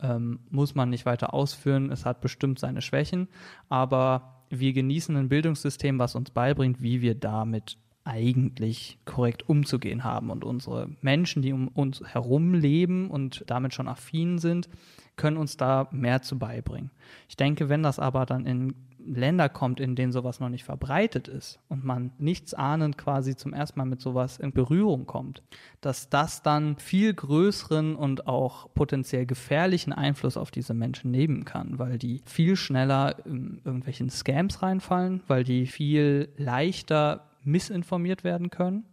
ähm, 0.00 0.40
muss 0.50 0.74
man 0.74 0.90
nicht 0.90 1.06
weiter 1.06 1.32
ausführen, 1.32 1.90
es 1.90 2.04
hat 2.04 2.20
bestimmt 2.20 2.58
seine 2.58 2.82
Schwächen, 2.82 3.28
aber 3.70 4.44
wir 4.50 4.74
genießen 4.74 5.16
ein 5.16 5.30
Bildungssystem, 5.30 5.98
was 5.98 6.14
uns 6.14 6.30
beibringt, 6.30 6.82
wie 6.82 7.00
wir 7.00 7.14
damit 7.14 7.78
eigentlich 8.06 8.98
korrekt 9.04 9.48
umzugehen 9.48 10.04
haben. 10.04 10.30
Und 10.30 10.44
unsere 10.44 10.88
Menschen, 11.00 11.42
die 11.42 11.52
um 11.52 11.68
uns 11.68 12.02
herum 12.04 12.54
leben 12.54 13.10
und 13.10 13.44
damit 13.48 13.74
schon 13.74 13.88
affin 13.88 14.38
sind, 14.38 14.68
können 15.16 15.36
uns 15.36 15.56
da 15.56 15.88
mehr 15.90 16.22
zu 16.22 16.38
beibringen. 16.38 16.90
Ich 17.28 17.36
denke, 17.36 17.68
wenn 17.68 17.82
das 17.82 17.98
aber 17.98 18.26
dann 18.26 18.46
in 18.46 18.74
Länder 19.06 19.48
kommt, 19.48 19.80
in 19.80 19.94
denen 19.94 20.12
sowas 20.12 20.40
noch 20.40 20.48
nicht 20.48 20.64
verbreitet 20.64 21.28
ist 21.28 21.60
und 21.68 21.84
man 21.84 22.10
nichts 22.18 22.54
ahnend 22.54 22.98
quasi 22.98 23.36
zum 23.36 23.52
ersten 23.52 23.78
Mal 23.78 23.84
mit 23.84 24.00
sowas 24.00 24.38
in 24.38 24.52
Berührung 24.52 25.06
kommt, 25.06 25.42
dass 25.80 26.10
das 26.10 26.42
dann 26.42 26.76
viel 26.76 27.14
größeren 27.14 27.94
und 27.94 28.26
auch 28.26 28.72
potenziell 28.74 29.26
gefährlichen 29.26 29.92
Einfluss 29.92 30.36
auf 30.36 30.50
diese 30.50 30.74
Menschen 30.74 31.10
nehmen 31.10 31.44
kann, 31.44 31.78
weil 31.78 31.98
die 31.98 32.20
viel 32.24 32.56
schneller 32.56 33.24
in 33.24 33.60
irgendwelchen 33.64 34.10
Scams 34.10 34.62
reinfallen, 34.62 35.22
weil 35.28 35.44
die 35.44 35.66
viel 35.66 36.28
leichter 36.36 37.26
missinformiert 37.46 38.24
werden 38.24 38.50
können 38.50 38.86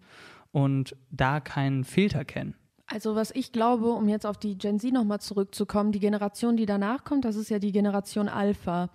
und 0.52 0.96
da 1.12 1.40
keinen 1.40 1.84
Filter 1.84 2.24
kennen. 2.24 2.56
Also 2.86 3.16
was 3.16 3.32
ich 3.32 3.52
glaube, 3.52 3.90
um 3.90 4.08
jetzt 4.08 4.26
auf 4.26 4.38
die 4.38 4.58
Gen 4.58 4.80
Z 4.80 4.94
nochmal 4.94 5.20
zurückzukommen, 5.20 5.92
die 5.92 6.00
Generation, 6.00 6.58
die 6.58 6.66
danach 6.66 7.04
kommt, 7.04 7.26
das 7.26 7.36
ist 7.36 7.50
ja 7.50 7.60
die 7.60 7.72
Generation 7.72 8.30
Alpha. 8.30 8.90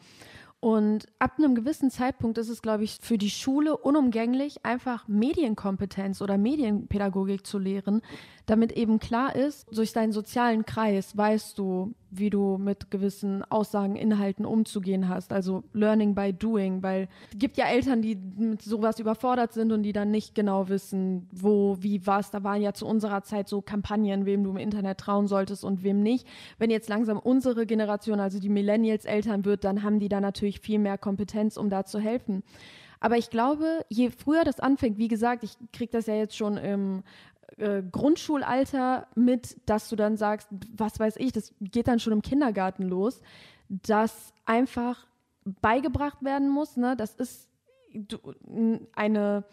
Und 0.60 1.06
ab 1.20 1.34
einem 1.38 1.54
gewissen 1.54 1.90
Zeitpunkt 1.90 2.36
ist 2.36 2.48
es, 2.48 2.62
glaube 2.62 2.82
ich, 2.82 2.98
für 3.00 3.16
die 3.16 3.30
Schule 3.30 3.76
unumgänglich, 3.76 4.64
einfach 4.64 5.06
Medienkompetenz 5.06 6.20
oder 6.20 6.36
Medienpädagogik 6.36 7.46
zu 7.46 7.58
lehren, 7.58 8.02
damit 8.46 8.72
eben 8.72 8.98
klar 8.98 9.36
ist, 9.36 9.68
durch 9.70 9.92
deinen 9.92 10.10
sozialen 10.10 10.64
Kreis 10.64 11.16
weißt 11.16 11.58
du, 11.58 11.94
wie 12.10 12.30
du 12.30 12.58
mit 12.58 12.90
gewissen 12.90 13.42
Aussagen, 13.44 13.96
Inhalten 13.96 14.44
umzugehen 14.46 15.08
hast. 15.08 15.32
Also 15.32 15.64
Learning 15.72 16.14
by 16.14 16.32
Doing, 16.32 16.82
weil 16.82 17.08
es 17.32 17.38
gibt 17.38 17.56
ja 17.56 17.66
Eltern, 17.66 18.02
die 18.02 18.16
mit 18.16 18.62
sowas 18.62 18.98
überfordert 18.98 19.52
sind 19.52 19.72
und 19.72 19.82
die 19.82 19.92
dann 19.92 20.10
nicht 20.10 20.34
genau 20.34 20.68
wissen, 20.68 21.28
wo, 21.32 21.76
wie, 21.80 22.06
was. 22.06 22.30
Da 22.30 22.44
waren 22.44 22.62
ja 22.62 22.72
zu 22.72 22.86
unserer 22.86 23.22
Zeit 23.22 23.48
so 23.48 23.60
Kampagnen, 23.60 24.26
wem 24.26 24.44
du 24.44 24.50
im 24.50 24.56
Internet 24.56 24.98
trauen 24.98 25.26
solltest 25.26 25.64
und 25.64 25.82
wem 25.82 26.02
nicht. 26.02 26.26
Wenn 26.58 26.70
jetzt 26.70 26.88
langsam 26.88 27.18
unsere 27.18 27.66
Generation, 27.66 28.20
also 28.20 28.38
die 28.40 28.48
Millennials 28.48 29.04
Eltern 29.04 29.44
wird, 29.44 29.64
dann 29.64 29.82
haben 29.82 30.00
die 30.00 30.08
da 30.08 30.20
natürlich 30.20 30.60
viel 30.60 30.78
mehr 30.78 30.98
Kompetenz, 30.98 31.56
um 31.56 31.70
da 31.70 31.84
zu 31.84 31.98
helfen. 31.98 32.42
Aber 33.00 33.16
ich 33.16 33.30
glaube, 33.30 33.84
je 33.88 34.10
früher 34.10 34.44
das 34.44 34.60
anfängt, 34.60 34.98
wie 34.98 35.08
gesagt, 35.08 35.44
ich 35.44 35.56
kriege 35.72 35.92
das 35.92 36.06
ja 36.06 36.14
jetzt 36.14 36.36
schon 36.36 36.56
im 36.56 37.02
äh, 37.56 37.82
Grundschulalter 37.82 39.06
mit, 39.14 39.56
dass 39.66 39.88
du 39.88 39.96
dann 39.96 40.16
sagst, 40.16 40.48
was 40.76 41.00
weiß 41.00 41.16
ich, 41.16 41.32
das 41.32 41.54
geht 41.60 41.88
dann 41.88 42.00
schon 42.00 42.12
im 42.12 42.22
Kindergarten 42.22 42.84
los, 42.84 43.20
dass 43.68 44.32
einfach 44.44 45.06
beigebracht 45.44 46.22
werden 46.22 46.48
muss, 46.48 46.76
ne? 46.76 46.96
Das 46.96 47.14
ist 47.14 47.48
eine 48.94 49.44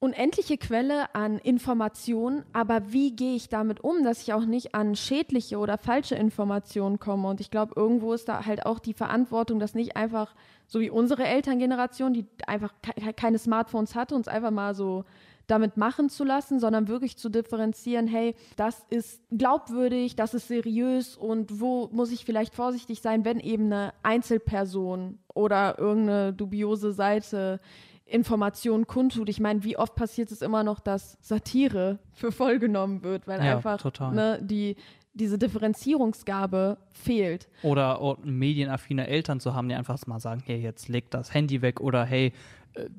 unendliche 0.00 0.56
Quelle 0.56 1.14
an 1.14 1.38
Informationen, 1.38 2.44
aber 2.54 2.92
wie 2.92 3.14
gehe 3.14 3.36
ich 3.36 3.50
damit 3.50 3.84
um, 3.84 4.02
dass 4.02 4.22
ich 4.22 4.32
auch 4.32 4.46
nicht 4.46 4.74
an 4.74 4.96
schädliche 4.96 5.58
oder 5.58 5.76
falsche 5.76 6.14
Informationen 6.14 6.98
komme? 6.98 7.28
Und 7.28 7.40
ich 7.40 7.50
glaube, 7.50 7.74
irgendwo 7.76 8.14
ist 8.14 8.28
da 8.28 8.46
halt 8.46 8.64
auch 8.64 8.78
die 8.78 8.94
Verantwortung, 8.94 9.60
dass 9.60 9.74
nicht 9.74 9.96
einfach, 9.96 10.34
so 10.66 10.80
wie 10.80 10.88
unsere 10.88 11.24
Elterngeneration, 11.24 12.14
die 12.14 12.26
einfach 12.46 12.72
keine 13.16 13.38
Smartphones 13.38 13.94
hatte, 13.94 14.14
uns 14.14 14.26
einfach 14.26 14.50
mal 14.50 14.74
so 14.74 15.04
damit 15.50 15.76
machen 15.76 16.08
zu 16.08 16.24
lassen, 16.24 16.60
sondern 16.60 16.88
wirklich 16.88 17.16
zu 17.16 17.28
differenzieren, 17.28 18.06
hey, 18.06 18.34
das 18.56 18.86
ist 18.90 19.22
glaubwürdig, 19.30 20.16
das 20.16 20.34
ist 20.34 20.48
seriös 20.48 21.16
und 21.16 21.60
wo 21.60 21.88
muss 21.92 22.12
ich 22.12 22.24
vielleicht 22.24 22.54
vorsichtig 22.54 23.00
sein, 23.00 23.24
wenn 23.24 23.40
eben 23.40 23.66
eine 23.66 23.92
Einzelperson 24.02 25.18
oder 25.34 25.78
irgendeine 25.78 26.32
dubiose 26.32 26.92
Seite 26.92 27.60
Informationen 28.10 28.86
kundtut. 28.86 29.28
Ich 29.28 29.40
meine, 29.40 29.62
wie 29.64 29.76
oft 29.76 29.94
passiert 29.94 30.30
es 30.32 30.42
immer 30.42 30.64
noch, 30.64 30.80
dass 30.80 31.16
Satire 31.20 32.00
für 32.12 32.32
voll 32.32 32.58
genommen 32.58 33.02
wird, 33.02 33.26
weil 33.26 33.42
Ja, 33.44 33.56
einfach 33.56 33.82
ne, 34.12 34.40
die, 34.42 34.76
diese 35.14 35.38
Differenzierungsgabe 35.38 36.78
fehlt. 36.92 37.48
Oder 37.62 38.00
auch 38.00 38.18
medienaffine 38.22 39.06
Eltern 39.06 39.40
zu 39.40 39.54
haben, 39.54 39.68
die 39.68 39.74
einfach 39.74 40.04
mal 40.06 40.20
sagen, 40.20 40.42
hey, 40.44 40.60
jetzt 40.60 40.88
leg 40.88 41.10
das 41.10 41.32
Handy 41.34 41.62
weg 41.62 41.80
oder 41.80 42.04
hey, 42.04 42.32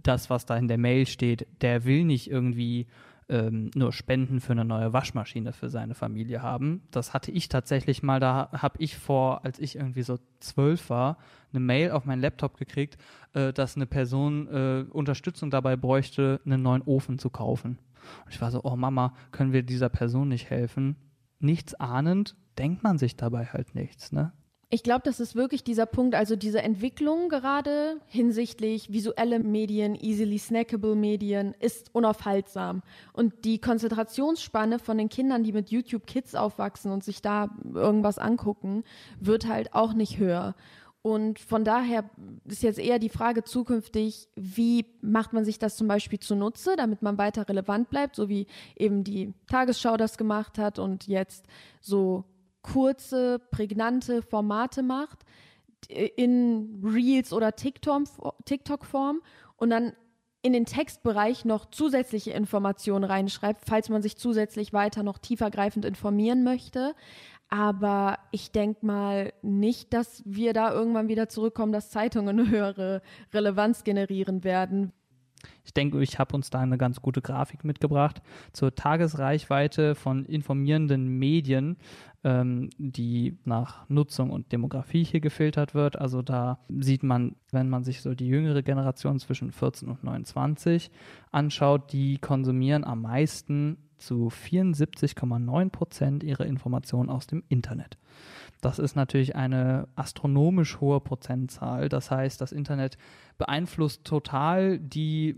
das, 0.04 0.30
was 0.30 0.46
da 0.46 0.58
in 0.58 0.68
der 0.68 0.78
Mail 0.78 1.06
steht, 1.06 1.48
der 1.62 1.86
will 1.86 2.04
nicht 2.04 2.30
irgendwie 2.30 2.88
ähm, 3.32 3.72
nur 3.76 3.94
Spenden 3.94 4.42
für 4.42 4.52
eine 4.52 4.66
neue 4.66 4.92
Waschmaschine 4.92 5.54
für 5.54 5.70
seine 5.70 5.96
Familie 5.96 6.42
haben. 6.42 6.82
Das 6.92 7.14
hatte 7.14 7.32
ich 7.32 7.48
tatsächlich 7.48 8.04
mal, 8.04 8.20
da 8.20 8.50
habe 8.52 8.76
ich 8.80 8.98
vor, 8.98 9.46
als 9.46 9.58
ich 9.58 9.78
irgendwie 9.78 10.02
so 10.02 10.20
zwölf 10.40 10.90
war, 10.90 11.18
eine 11.54 11.62
Mail 11.62 11.92
auf 11.92 12.06
meinen 12.06 12.22
Laptop 12.22 12.58
gekriegt, 12.58 12.98
äh, 13.34 13.54
dass 13.54 13.78
eine 13.78 13.86
Person 13.86 14.48
äh, 14.48 14.86
Unterstützung 14.92 15.50
dabei 15.50 15.78
bräuchte, 15.78 16.42
einen 16.46 16.62
neuen 16.62 16.82
Ofen 16.82 17.20
zu 17.20 17.30
kaufen. 17.30 17.80
Und 18.26 18.34
ich 18.34 18.42
war 18.42 18.52
so, 18.52 18.62
oh 18.64 18.76
Mama, 18.76 19.14
können 19.32 19.54
wir 19.54 19.64
dieser 19.64 19.90
Person 19.90 20.28
nicht 20.28 20.50
helfen? 20.50 20.98
Nichts 21.40 21.74
ahnend, 21.76 22.36
denkt 22.58 22.84
man 22.84 22.98
sich 22.98 23.16
dabei 23.16 23.46
halt 23.46 23.76
nichts, 23.76 24.12
ne? 24.12 24.34
Ich 24.74 24.84
glaube, 24.84 25.02
das 25.04 25.20
ist 25.20 25.36
wirklich 25.36 25.66
dieser 25.66 25.86
Punkt, 25.86 26.16
also 26.16 26.38
diese 26.38 26.62
Entwicklung 26.62 27.28
gerade 27.28 27.98
hinsichtlich 28.08 28.90
visuelle 28.90 29.40
Medien, 29.40 29.96
easily 29.96 30.38
snackable 30.38 30.96
Medien 30.96 31.54
ist 31.60 31.94
unaufhaltsam. 31.94 32.82
Und 33.12 33.44
die 33.44 33.60
Konzentrationsspanne 33.60 34.80
von 34.80 34.98
den 34.98 35.10
Kindern, 35.10 35.44
die 35.44 35.52
mit 35.52 35.72
YouTube 35.72 36.08
Kids 36.08 36.36
aufwachsen 36.36 36.90
und 36.90 37.04
sich 37.04 37.22
da 37.22 37.50
irgendwas 37.74 38.18
angucken, 38.18 38.86
wird 39.20 39.46
halt 39.46 39.74
auch 39.74 39.92
nicht 39.92 40.20
höher. 40.20 40.56
Und 41.02 41.40
von 41.40 41.66
daher 41.66 42.10
ist 42.46 42.64
jetzt 42.64 42.80
eher 42.80 42.98
die 42.98 43.10
Frage 43.10 43.44
zukünftig, 43.44 44.30
wie 44.36 44.86
macht 45.02 45.34
man 45.34 45.44
sich 45.44 45.60
das 45.60 45.76
zum 45.76 45.90
Beispiel 45.90 46.20
zunutze, 46.20 46.78
damit 46.78 47.02
man 47.02 47.18
weiter 47.18 47.50
relevant 47.50 47.90
bleibt, 47.90 48.16
so 48.16 48.30
wie 48.30 48.48
eben 48.78 49.04
die 49.04 49.34
Tagesschau 49.48 49.98
das 49.98 50.18
gemacht 50.18 50.58
hat 50.58 50.80
und 50.80 51.08
jetzt 51.08 51.46
so 51.82 52.24
kurze, 52.62 53.40
prägnante 53.52 54.22
Formate 54.22 54.84
macht 54.84 55.20
in 55.90 56.82
Reels 56.84 57.34
oder 57.34 57.50
TikTok- 57.50 58.34
TikTok-Form 58.46 59.22
und 59.58 59.70
dann 59.70 59.94
in 60.44 60.54
den 60.54 60.66
Textbereich 60.66 61.46
noch 61.46 61.66
zusätzliche 61.70 62.32
Informationen 62.32 63.04
reinschreibt, 63.04 63.62
falls 63.66 63.90
man 63.90 64.02
sich 64.02 64.18
zusätzlich 64.18 64.74
weiter 64.74 65.04
noch 65.04 65.20
tiefergreifend 65.20 65.86
informieren 65.86 66.44
möchte. 66.44 66.96
Aber 67.50 68.18
ich 68.32 68.52
denke 68.52 68.86
mal 68.86 69.34
nicht, 69.42 69.94
dass 69.94 70.24
wir 70.26 70.54
da 70.54 70.72
irgendwann 70.72 71.10
wieder 71.10 71.30
zurückkommen, 71.30 71.74
dass 71.74 71.92
Zeitungen 71.92 72.40
eine 72.40 72.50
höhere 72.50 73.02
Relevanz 73.34 73.84
generieren 73.84 74.44
werden. 74.44 74.94
Ich 75.64 75.74
denke, 75.74 76.02
ich 76.02 76.20
habe 76.20 76.36
uns 76.36 76.50
da 76.50 76.60
eine 76.60 76.78
ganz 76.78 77.02
gute 77.02 77.22
Grafik 77.22 77.64
mitgebracht 77.64 78.22
zur 78.52 78.76
Tagesreichweite 78.76 79.96
von 79.96 80.26
informierenden 80.26 81.08
Medien, 81.08 81.78
ähm, 82.24 82.70
die 82.78 83.38
nach 83.46 83.90
Nutzung 83.90 84.30
und 84.30 84.52
Demografie 84.52 85.04
hier 85.04 85.22
gefiltert 85.22 85.74
wird. 85.74 85.98
Also 85.98 86.22
da 86.22 86.60
sieht 86.70 87.04
man, 87.04 87.36
wenn 87.52 87.70
man 87.70 87.84
sich 87.84 88.02
so 88.02 88.14
die 88.14 88.28
jüngere 88.28 88.62
Generation 88.64 89.20
zwischen 89.20 89.52
14 89.52 89.88
und 89.88 90.04
29 90.04 90.92
anschaut, 91.32 91.92
die 91.94 92.18
konsumieren 92.18 92.84
am 92.84 93.02
meisten 93.02 93.78
zu 93.98 94.30
74,9 94.30 95.70
Prozent 95.70 96.24
ihre 96.24 96.46
Informationen 96.46 97.10
aus 97.10 97.28
dem 97.28 97.44
Internet. 97.50 97.98
Das 98.62 98.80
ist 98.80 98.96
natürlich 98.96 99.36
eine 99.36 99.88
astronomisch 99.96 100.80
hohe 100.80 101.02
Prozentzahl. 101.02 101.90
Das 101.90 102.12
heißt, 102.12 102.40
das 102.40 102.52
Internet 102.52 102.98
beeinflusst 103.38 104.06
total 104.06 104.80
die 104.80 105.36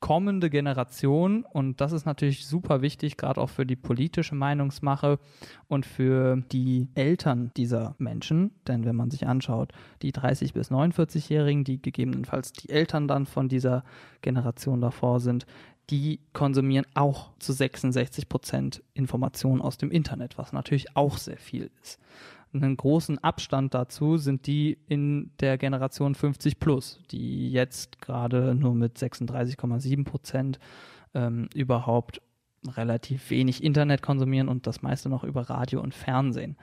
kommende 0.00 0.50
Generation 0.50 1.44
und 1.44 1.80
das 1.80 1.92
ist 1.92 2.04
natürlich 2.04 2.46
super 2.46 2.82
wichtig, 2.82 3.16
gerade 3.16 3.40
auch 3.40 3.48
für 3.48 3.64
die 3.64 3.76
politische 3.76 4.34
Meinungsmache 4.34 5.18
und 5.66 5.86
für 5.86 6.36
die 6.52 6.88
Eltern 6.94 7.50
dieser 7.56 7.94
Menschen. 7.98 8.52
Denn 8.68 8.84
wenn 8.84 8.96
man 8.96 9.10
sich 9.10 9.26
anschaut, 9.26 9.72
die 10.02 10.12
30 10.12 10.52
bis 10.52 10.70
49-Jährigen, 10.70 11.64
die 11.64 11.80
gegebenenfalls 11.80 12.52
die 12.52 12.68
Eltern 12.68 13.08
dann 13.08 13.26
von 13.26 13.48
dieser 13.48 13.82
Generation 14.20 14.80
davor 14.80 15.20
sind, 15.20 15.46
die 15.90 16.20
konsumieren 16.32 16.86
auch 16.94 17.30
zu 17.38 17.52
66 17.52 18.28
Prozent 18.28 18.82
Informationen 18.94 19.60
aus 19.60 19.78
dem 19.78 19.90
Internet, 19.90 20.38
was 20.38 20.52
natürlich 20.52 20.96
auch 20.96 21.18
sehr 21.18 21.38
viel 21.38 21.70
ist. 21.82 21.98
Einen 22.54 22.76
großen 22.76 23.18
Abstand 23.18 23.72
dazu 23.72 24.18
sind 24.18 24.46
die 24.46 24.78
in 24.86 25.30
der 25.40 25.56
Generation 25.56 26.14
50 26.14 26.58
plus, 26.58 27.00
die 27.10 27.50
jetzt 27.50 28.00
gerade 28.00 28.54
nur 28.54 28.74
mit 28.74 28.98
36,7 28.98 30.04
Prozent 30.04 30.58
ähm, 31.14 31.48
überhaupt 31.54 32.20
relativ 32.68 33.30
wenig 33.30 33.62
Internet 33.62 34.02
konsumieren 34.02 34.48
und 34.48 34.66
das 34.66 34.82
meiste 34.82 35.08
noch 35.08 35.24
über 35.24 35.42
Radio 35.50 35.80
und 35.80 35.94
Fernsehen. 35.94 36.56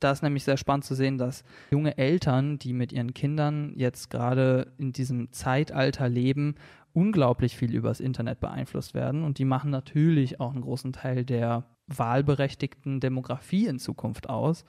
Da 0.00 0.10
ist 0.10 0.22
nämlich 0.22 0.44
sehr 0.44 0.56
spannend 0.56 0.84
zu 0.84 0.94
sehen, 0.94 1.18
dass 1.18 1.44
junge 1.70 1.96
Eltern, 1.98 2.58
die 2.58 2.72
mit 2.72 2.92
ihren 2.92 3.14
Kindern 3.14 3.72
jetzt 3.76 4.10
gerade 4.10 4.72
in 4.78 4.92
diesem 4.92 5.30
Zeitalter 5.32 6.08
leben, 6.08 6.56
unglaublich 6.92 7.56
viel 7.56 7.74
übers 7.74 8.00
Internet 8.00 8.40
beeinflusst 8.40 8.94
werden 8.94 9.24
und 9.24 9.38
die 9.38 9.44
machen 9.44 9.70
natürlich 9.70 10.40
auch 10.40 10.52
einen 10.52 10.62
großen 10.62 10.92
Teil 10.92 11.24
der 11.24 11.64
wahlberechtigten 11.86 13.00
Demografie 13.00 13.66
in 13.66 13.78
Zukunft 13.78 14.28
aus. 14.28 14.64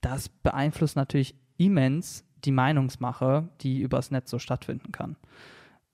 Das 0.00 0.28
beeinflusst 0.28 0.96
natürlich 0.96 1.34
immens 1.58 2.24
die 2.44 2.52
Meinungsmache, 2.52 3.48
die 3.60 3.80
übers 3.80 4.10
Netz 4.10 4.30
so 4.30 4.38
stattfinden 4.38 4.92
kann. 4.92 5.16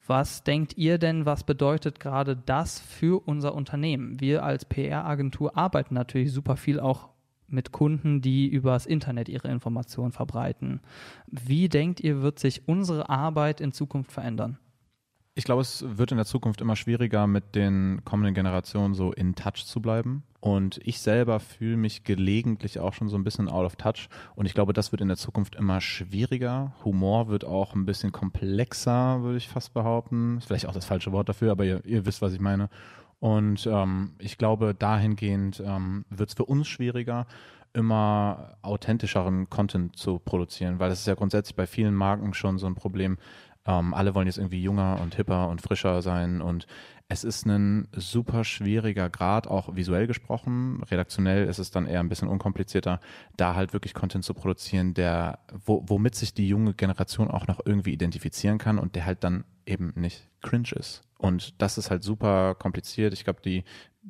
Was 0.07 0.43
denkt 0.43 0.77
ihr 0.77 0.99
denn, 0.99 1.27
was 1.27 1.45
bedeutet 1.45 2.01
gerade 2.01 2.37
das 2.37 2.81
für 2.81 3.23
unser 3.27 3.55
Unternehmen? 3.55 4.21
Wir 4.21 4.43
als 4.43 4.65
PR-Agentur 4.65 5.57
arbeiten 5.57 5.95
natürlich 5.95 6.33
super 6.33 6.57
viel 6.57 6.81
auch 6.81 7.11
mit 7.47 7.71
Kunden, 7.71 8.21
die 8.21 8.49
übers 8.49 8.87
Internet 8.87 9.29
ihre 9.29 9.49
Informationen 9.49 10.13
verbreiten. 10.13 10.81
Wie 11.27 11.69
denkt 11.69 12.01
ihr, 12.01 12.23
wird 12.23 12.39
sich 12.39 12.67
unsere 12.67 13.11
Arbeit 13.11 13.61
in 13.61 13.73
Zukunft 13.73 14.11
verändern? 14.11 14.59
Ich 15.35 15.45
glaube, 15.45 15.63
es 15.63 15.83
wird 15.97 16.11
in 16.11 16.19
der 16.19 16.27
Zukunft 16.27 16.61
immer 16.61 16.77
schwieriger, 16.77 17.27
mit 17.27 17.55
den 17.55 18.03
kommenden 18.05 18.35
Generationen 18.35 18.93
so 18.93 19.13
in 19.13 19.35
Touch 19.35 19.65
zu 19.65 19.81
bleiben. 19.81 20.25
Und 20.41 20.79
ich 20.85 21.01
selber 21.01 21.41
fühle 21.41 21.79
mich 21.79 22.05
gelegentlich 22.05 22.81
auch 22.81 22.93
schon 22.93 23.09
so 23.09 23.17
ein 23.17 23.25
bisschen 23.25 23.49
out 23.49 23.65
of 23.65 23.77
touch. 23.77 24.11
Und 24.35 24.45
ich 24.45 24.53
glaube, 24.53 24.75
das 24.75 24.93
wird 24.93 25.01
in 25.01 25.09
der 25.09 25.17
Zukunft 25.17 25.55
immer 25.55 25.81
schwieriger. 25.81 26.75
Humor 26.85 27.29
wird 27.29 27.47
auch 27.47 27.75
ein 27.75 27.87
bisschen 27.87 28.13
komplexer, 28.13 29.23
würde 29.23 29.39
ich 29.39 29.49
fast 29.49 29.73
behaupten. 29.73 30.37
Ist 30.37 30.49
vielleicht 30.49 30.67
auch 30.67 30.75
das 30.75 30.85
falsche 30.85 31.13
Wort 31.13 31.31
dafür, 31.31 31.53
aber 31.53 31.65
ihr, 31.65 31.83
ihr 31.87 32.05
wisst, 32.05 32.21
was 32.21 32.35
ich 32.35 32.41
meine. 32.41 32.69
Und 33.19 33.67
ähm, 33.67 34.13
ich 34.19 34.37
glaube, 34.37 34.75
dahingehend 34.75 35.63
ähm, 35.65 36.05
wird 36.11 36.29
es 36.29 36.35
für 36.35 36.45
uns 36.45 36.69
schwieriger, 36.69 37.27
immer 37.73 38.59
authentischeren 38.61 39.49
Content 39.49 39.97
zu 39.97 40.19
produzieren, 40.19 40.79
weil 40.79 40.91
das 40.91 41.01
ist 41.01 41.07
ja 41.07 41.15
grundsätzlich 41.15 41.57
bei 41.57 41.67
vielen 41.67 41.95
Marken 41.95 42.35
schon 42.35 42.59
so 42.59 42.67
ein 42.67 42.75
Problem. 42.75 43.17
Ähm, 43.67 43.95
alle 43.95 44.15
wollen 44.15 44.27
jetzt 44.27 44.39
irgendwie 44.39 44.63
junger 44.63 44.99
und 45.01 45.15
hipper 45.15 45.49
und 45.49 45.63
frischer 45.63 46.03
sein 46.03 46.41
und 46.41 46.67
es 47.13 47.25
ist 47.25 47.45
ein 47.47 47.89
super 47.95 48.43
schwieriger 48.43 49.11
Grad, 49.11 49.47
auch 49.47 49.77
visuell 49.77 50.07
gesprochen. 50.07 50.83
Redaktionell 50.85 51.47
ist 51.47 51.59
es 51.59 51.71
dann 51.71 51.87
eher 51.87 52.01
ein 52.01 52.09
bisschen 52.09 52.29
unkomplizierter, 52.29 53.01
da 53.37 53.55
halt 53.55 53.75
wirklich 53.75 53.93
Content 53.93 54.25
zu 54.25 54.33
produzieren, 54.33 54.95
der, 54.95 55.41
wo, 55.67 55.85
womit 55.87 56.15
sich 56.15 56.33
die 56.33 56.49
junge 56.49 56.73
Generation 56.73 57.31
auch 57.31 57.47
noch 57.47 57.61
irgendwie 57.67 57.93
identifizieren 57.93 58.57
kann 58.57 58.79
und 58.79 58.95
der 58.95 59.05
halt 59.05 59.25
dann 59.25 59.45
eben 59.67 59.93
nicht 59.95 60.27
cringe 60.41 60.73
ist. 60.75 61.03
Und 61.19 61.61
das 61.61 61.77
ist 61.77 61.91
halt 61.91 62.03
super 62.03 62.55
kompliziert. 62.55 63.13
Ich 63.13 63.25
glaube, 63.25 63.43
die, 63.45 63.65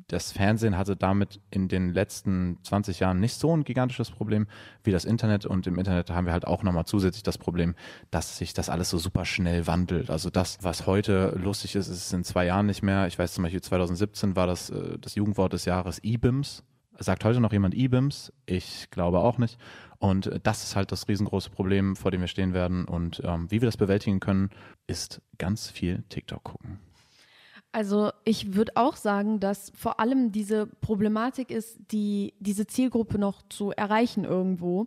das 0.07 0.31
Fernsehen 0.31 0.77
hatte 0.77 0.95
damit 0.95 1.39
in 1.51 1.67
den 1.67 1.93
letzten 1.93 2.57
20 2.63 2.99
Jahren 2.99 3.19
nicht 3.19 3.35
so 3.35 3.55
ein 3.55 3.63
gigantisches 3.63 4.09
Problem 4.09 4.47
wie 4.83 4.91
das 4.91 5.05
Internet. 5.05 5.45
Und 5.45 5.67
im 5.67 5.77
Internet 5.77 6.09
haben 6.09 6.25
wir 6.25 6.33
halt 6.33 6.47
auch 6.47 6.63
nochmal 6.63 6.85
zusätzlich 6.85 7.23
das 7.23 7.37
Problem, 7.37 7.75
dass 8.09 8.37
sich 8.37 8.53
das 8.53 8.69
alles 8.69 8.89
so 8.89 8.97
super 8.97 9.25
schnell 9.25 9.67
wandelt. 9.67 10.09
Also 10.09 10.29
das, 10.29 10.57
was 10.61 10.87
heute 10.87 11.37
lustig 11.41 11.75
ist, 11.75 11.89
ist 11.89 12.11
in 12.11 12.23
zwei 12.23 12.45
Jahren 12.45 12.65
nicht 12.65 12.81
mehr. 12.81 13.07
Ich 13.07 13.19
weiß 13.19 13.33
zum 13.33 13.43
Beispiel 13.43 13.61
2017 13.61 14.35
war 14.35 14.47
das 14.47 14.71
äh, 14.71 14.97
das 14.99 15.15
Jugendwort 15.15 15.53
des 15.53 15.65
Jahres 15.65 15.99
E-Bims. 15.99 16.63
Sagt 16.97 17.23
heute 17.23 17.39
noch 17.39 17.53
jemand 17.53 17.75
E-Bims? 17.75 18.33
Ich 18.45 18.89
glaube 18.89 19.19
auch 19.19 19.37
nicht. 19.37 19.59
Und 19.99 20.27
äh, 20.27 20.39
das 20.41 20.63
ist 20.63 20.75
halt 20.75 20.91
das 20.91 21.07
riesengroße 21.07 21.51
Problem, 21.51 21.95
vor 21.95 22.09
dem 22.09 22.21
wir 22.21 22.27
stehen 22.27 22.53
werden. 22.53 22.85
Und 22.85 23.21
ähm, 23.23 23.49
wie 23.51 23.61
wir 23.61 23.67
das 23.67 23.77
bewältigen 23.77 24.19
können, 24.19 24.49
ist 24.87 25.21
ganz 25.37 25.69
viel 25.69 26.03
TikTok 26.09 26.43
gucken. 26.43 26.79
Also 27.73 28.11
ich 28.23 28.53
würde 28.55 28.73
auch 28.75 28.95
sagen, 28.95 29.39
dass 29.39 29.71
vor 29.75 29.99
allem 29.99 30.31
diese 30.31 30.67
Problematik 30.67 31.49
ist, 31.49 31.79
die 31.91 32.35
diese 32.39 32.67
Zielgruppe 32.67 33.17
noch 33.17 33.41
zu 33.49 33.71
erreichen 33.71 34.25
irgendwo, 34.25 34.85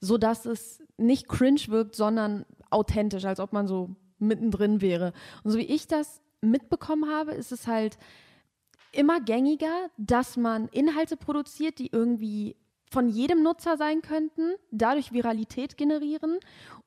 so 0.00 0.16
dass 0.16 0.46
es 0.46 0.82
nicht 0.96 1.28
cringe 1.28 1.60
wirkt, 1.68 1.94
sondern 1.94 2.46
authentisch, 2.70 3.26
als 3.26 3.38
ob 3.38 3.52
man 3.52 3.66
so 3.68 3.90
mittendrin 4.18 4.80
wäre. 4.80 5.12
Und 5.44 5.50
so 5.50 5.58
wie 5.58 5.66
ich 5.66 5.86
das 5.86 6.22
mitbekommen 6.40 7.10
habe, 7.10 7.32
ist 7.32 7.52
es 7.52 7.66
halt 7.66 7.98
immer 8.92 9.20
gängiger, 9.20 9.90
dass 9.98 10.38
man 10.38 10.68
Inhalte 10.68 11.18
produziert, 11.18 11.78
die 11.78 11.88
irgendwie 11.92 12.56
von 12.90 13.08
jedem 13.08 13.42
Nutzer 13.42 13.76
sein 13.76 14.02
könnten, 14.02 14.52
dadurch 14.70 15.12
Viralität 15.12 15.76
generieren. 15.76 16.38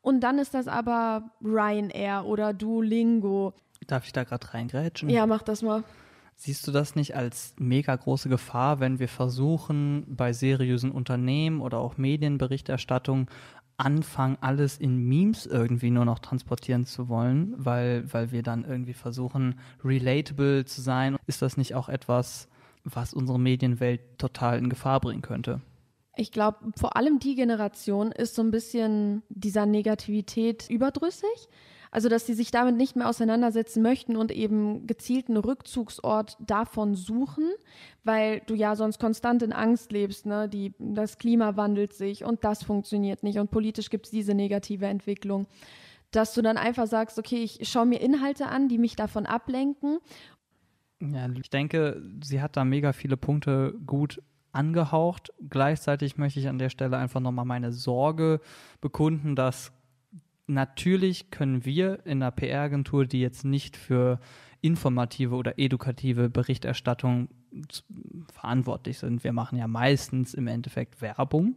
Und 0.02 0.22
dann 0.22 0.38
ist 0.40 0.54
das 0.54 0.68
aber 0.68 1.32
Ryanair 1.44 2.26
oder 2.26 2.54
Duolingo. 2.54 3.54
Darf 3.88 4.06
ich 4.06 4.14
da 4.14 4.24
gerade 4.24 4.54
reingrätschen? 4.54 5.10
Ja, 5.10 5.26
mach 5.26 5.42
das 5.42 5.62
mal. 5.62 5.84
Siehst 6.38 6.68
du 6.68 6.72
das 6.72 6.96
nicht 6.96 7.16
als 7.16 7.54
mega 7.58 7.96
große 7.96 8.28
Gefahr, 8.28 8.80
wenn 8.82 9.00
wir 9.00 9.08
versuchen, 9.08 10.04
bei 10.08 10.34
seriösen 10.34 10.92
Unternehmen 10.92 11.62
oder 11.62 11.80
auch 11.80 11.98
Medienberichterstattung 11.98 13.30
anfangen, 13.78 14.38
alles 14.42 14.78
in 14.78 14.98
Memes 14.98 15.46
irgendwie 15.46 15.92
nur 15.92 16.06
noch 16.06 16.20
transportieren 16.20 16.86
zu 16.86 17.10
wollen, 17.10 17.54
weil, 17.58 18.12
weil 18.14 18.32
wir 18.32 18.44
dann 18.44 18.66
irgendwie 18.66 18.94
versuchen, 18.94 19.60
relatable 19.84 20.66
zu 20.66 20.82
sein? 20.82 21.18
Ist 21.26 21.42
das 21.42 21.58
nicht 21.58 21.74
auch 21.74 21.90
etwas, 21.90 22.48
was 22.84 23.14
unsere 23.14 23.40
Medienwelt 23.40 24.02
total 24.18 24.58
in 24.60 24.70
Gefahr 24.70 25.00
bringen 25.00 25.22
könnte? 25.22 25.62
Ich 26.18 26.32
glaube, 26.32 26.60
vor 26.78 26.96
allem 26.96 27.20
die 27.20 27.36
Generation 27.36 28.12
ist 28.12 28.36
so 28.36 28.42
ein 28.42 28.52
bisschen 28.52 29.24
dieser 29.30 29.66
Negativität 29.66 30.70
überdrüssig. 30.70 31.50
Also, 31.96 32.10
dass 32.10 32.26
sie 32.26 32.34
sich 32.34 32.52
damit 32.52 32.76
nicht 32.76 32.98
mehr 32.98 33.08
auseinandersetzen 33.08 33.82
möchten 33.82 34.18
und 34.18 34.30
eben 34.30 34.86
gezielten 34.86 35.38
Rückzugsort 35.38 36.36
davon 36.46 36.94
suchen, 36.94 37.50
weil 38.04 38.42
du 38.48 38.54
ja 38.54 38.76
sonst 38.76 39.00
konstant 39.00 39.42
in 39.44 39.54
Angst 39.54 39.94
lebst. 39.94 40.26
Ne? 40.26 40.50
Die, 40.50 40.74
das 40.78 41.18
Klima 41.20 41.56
wandelt 41.56 41.94
sich 41.94 42.26
und 42.26 42.44
das 42.44 42.64
funktioniert 42.64 43.24
nicht 43.24 43.40
und 43.40 43.50
politisch 43.50 43.90
gibt 43.90 44.08
es 44.08 44.12
diese 44.12 44.34
negative 44.34 44.88
Entwicklung. 44.88 45.48
Dass 46.12 46.34
du 46.34 46.42
dann 46.42 46.58
einfach 46.58 46.86
sagst, 46.86 47.18
okay, 47.18 47.42
ich 47.42 47.66
schaue 47.66 47.86
mir 47.86 48.02
Inhalte 48.02 48.48
an, 48.48 48.68
die 48.68 48.78
mich 48.78 48.98
davon 48.98 49.26
ablenken. 49.26 50.00
Ja, 51.00 51.30
ich 51.30 51.50
denke, 51.50 52.04
sie 52.22 52.42
hat 52.42 52.58
da 52.58 52.66
mega 52.66 52.92
viele 52.92 53.16
Punkte 53.16 53.74
gut 53.86 54.22
angehaucht. 54.52 55.32
Gleichzeitig 55.50 56.18
möchte 56.18 56.42
ich 56.42 56.50
an 56.50 56.58
der 56.58 56.70
Stelle 56.70 56.98
einfach 56.98 57.22
nochmal 57.22 57.46
meine 57.46 57.72
Sorge 57.72 58.42
bekunden, 58.82 59.38
dass 59.38 59.72
natürlich 60.48 61.32
können 61.32 61.66
wir 61.66 62.06
in 62.06 62.22
einer 62.22 62.32
PR-Agentur, 62.32 63.06
die 63.06 63.22
jetzt 63.22 63.46
nicht 63.46 63.78
für 63.78 64.20
informative 64.62 65.36
oder 65.36 65.60
edukative 65.60 66.30
Berichterstattung 66.30 67.30
verantwortlich 68.32 68.98
sind. 69.00 69.24
Wir 69.24 69.34
machen 69.34 69.58
ja 69.58 69.68
meistens 69.68 70.34
im 70.34 70.48
Endeffekt 70.48 71.02
Werbung 71.02 71.56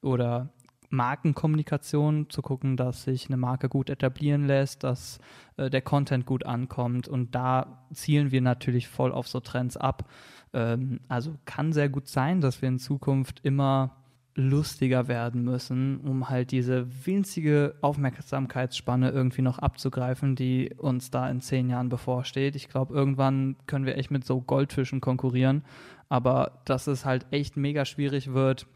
oder 0.00 0.50
Markenkommunikation, 0.90 2.30
zu 2.30 2.40
gucken, 2.40 2.76
dass 2.76 3.02
sich 3.02 3.26
eine 3.26 3.36
Marke 3.36 3.68
gut 3.68 3.90
etablieren 3.90 4.46
lässt, 4.46 4.84
dass 4.84 5.18
äh, 5.56 5.68
der 5.68 5.82
Content 5.82 6.24
gut 6.24 6.46
ankommt. 6.46 7.08
Und 7.08 7.34
da 7.34 7.84
zielen 7.92 8.30
wir 8.30 8.40
natürlich 8.40 8.88
voll 8.88 9.12
auf 9.12 9.26
so 9.26 9.40
Trends 9.40 9.76
ab. 9.76 10.08
Ähm, 10.52 11.00
also 11.08 11.36
kann 11.44 11.72
sehr 11.72 11.88
gut 11.88 12.08
sein, 12.08 12.40
dass 12.40 12.62
wir 12.62 12.68
in 12.68 12.78
Zukunft 12.78 13.40
immer 13.42 13.96
lustiger 14.36 15.06
werden 15.06 15.44
müssen, 15.44 16.00
um 16.00 16.28
halt 16.28 16.50
diese 16.50 17.06
winzige 17.06 17.76
Aufmerksamkeitsspanne 17.82 19.10
irgendwie 19.10 19.42
noch 19.42 19.58
abzugreifen, 19.58 20.34
die 20.34 20.74
uns 20.76 21.10
da 21.10 21.30
in 21.30 21.40
zehn 21.40 21.70
Jahren 21.70 21.88
bevorsteht. 21.88 22.56
Ich 22.56 22.68
glaube, 22.68 22.94
irgendwann 22.94 23.56
können 23.66 23.86
wir 23.86 23.96
echt 23.96 24.10
mit 24.10 24.24
so 24.24 24.40
Goldfischen 24.40 25.00
konkurrieren, 25.00 25.62
aber 26.08 26.62
dass 26.64 26.88
es 26.88 27.04
halt 27.04 27.26
echt 27.30 27.56
mega 27.56 27.84
schwierig 27.84 28.32
wird, 28.32 28.66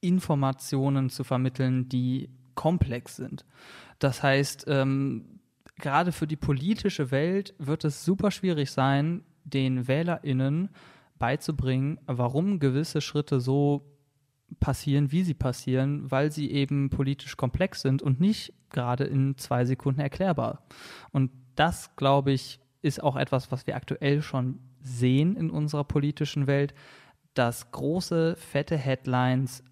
Informationen 0.00 1.08
zu 1.08 1.22
vermitteln, 1.22 1.88
die 1.88 2.30
komplex 2.54 3.16
sind. 3.16 3.44
Das 3.98 4.22
heißt, 4.22 4.64
ähm, 4.68 5.40
gerade 5.78 6.10
für 6.10 6.26
die 6.26 6.36
politische 6.36 7.10
Welt 7.12 7.54
wird 7.58 7.84
es 7.84 8.04
super 8.04 8.30
schwierig 8.30 8.72
sein, 8.72 9.22
den 9.44 9.86
WählerInnen 9.86 10.70
beizubringen, 11.18 11.98
warum 12.06 12.58
gewisse 12.58 13.00
Schritte 13.00 13.40
so 13.40 13.95
passieren, 14.60 15.12
wie 15.12 15.22
sie 15.22 15.34
passieren, 15.34 16.10
weil 16.10 16.30
sie 16.30 16.50
eben 16.50 16.90
politisch 16.90 17.36
komplex 17.36 17.82
sind 17.82 18.02
und 18.02 18.20
nicht 18.20 18.52
gerade 18.70 19.04
in 19.04 19.36
zwei 19.38 19.64
Sekunden 19.64 20.00
erklärbar. 20.00 20.62
Und 21.12 21.30
das, 21.54 21.94
glaube 21.96 22.32
ich, 22.32 22.60
ist 22.82 23.02
auch 23.02 23.16
etwas, 23.16 23.50
was 23.50 23.66
wir 23.66 23.76
aktuell 23.76 24.22
schon 24.22 24.60
sehen 24.80 25.36
in 25.36 25.50
unserer 25.50 25.84
politischen 25.84 26.46
Welt, 26.46 26.74
dass 27.34 27.70
große, 27.70 28.36
fette 28.36 28.76
Headlines 28.76 29.62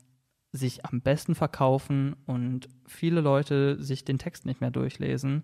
sich 0.55 0.87
am 0.87 1.01
besten 1.01 1.35
verkaufen 1.35 2.15
und 2.27 2.69
viele 2.87 3.21
Leute 3.21 3.83
sich 3.83 4.05
den 4.05 4.19
Text 4.19 4.47
nicht 4.47 4.61
mehr 4.61 4.71
durchlesen. 4.71 5.43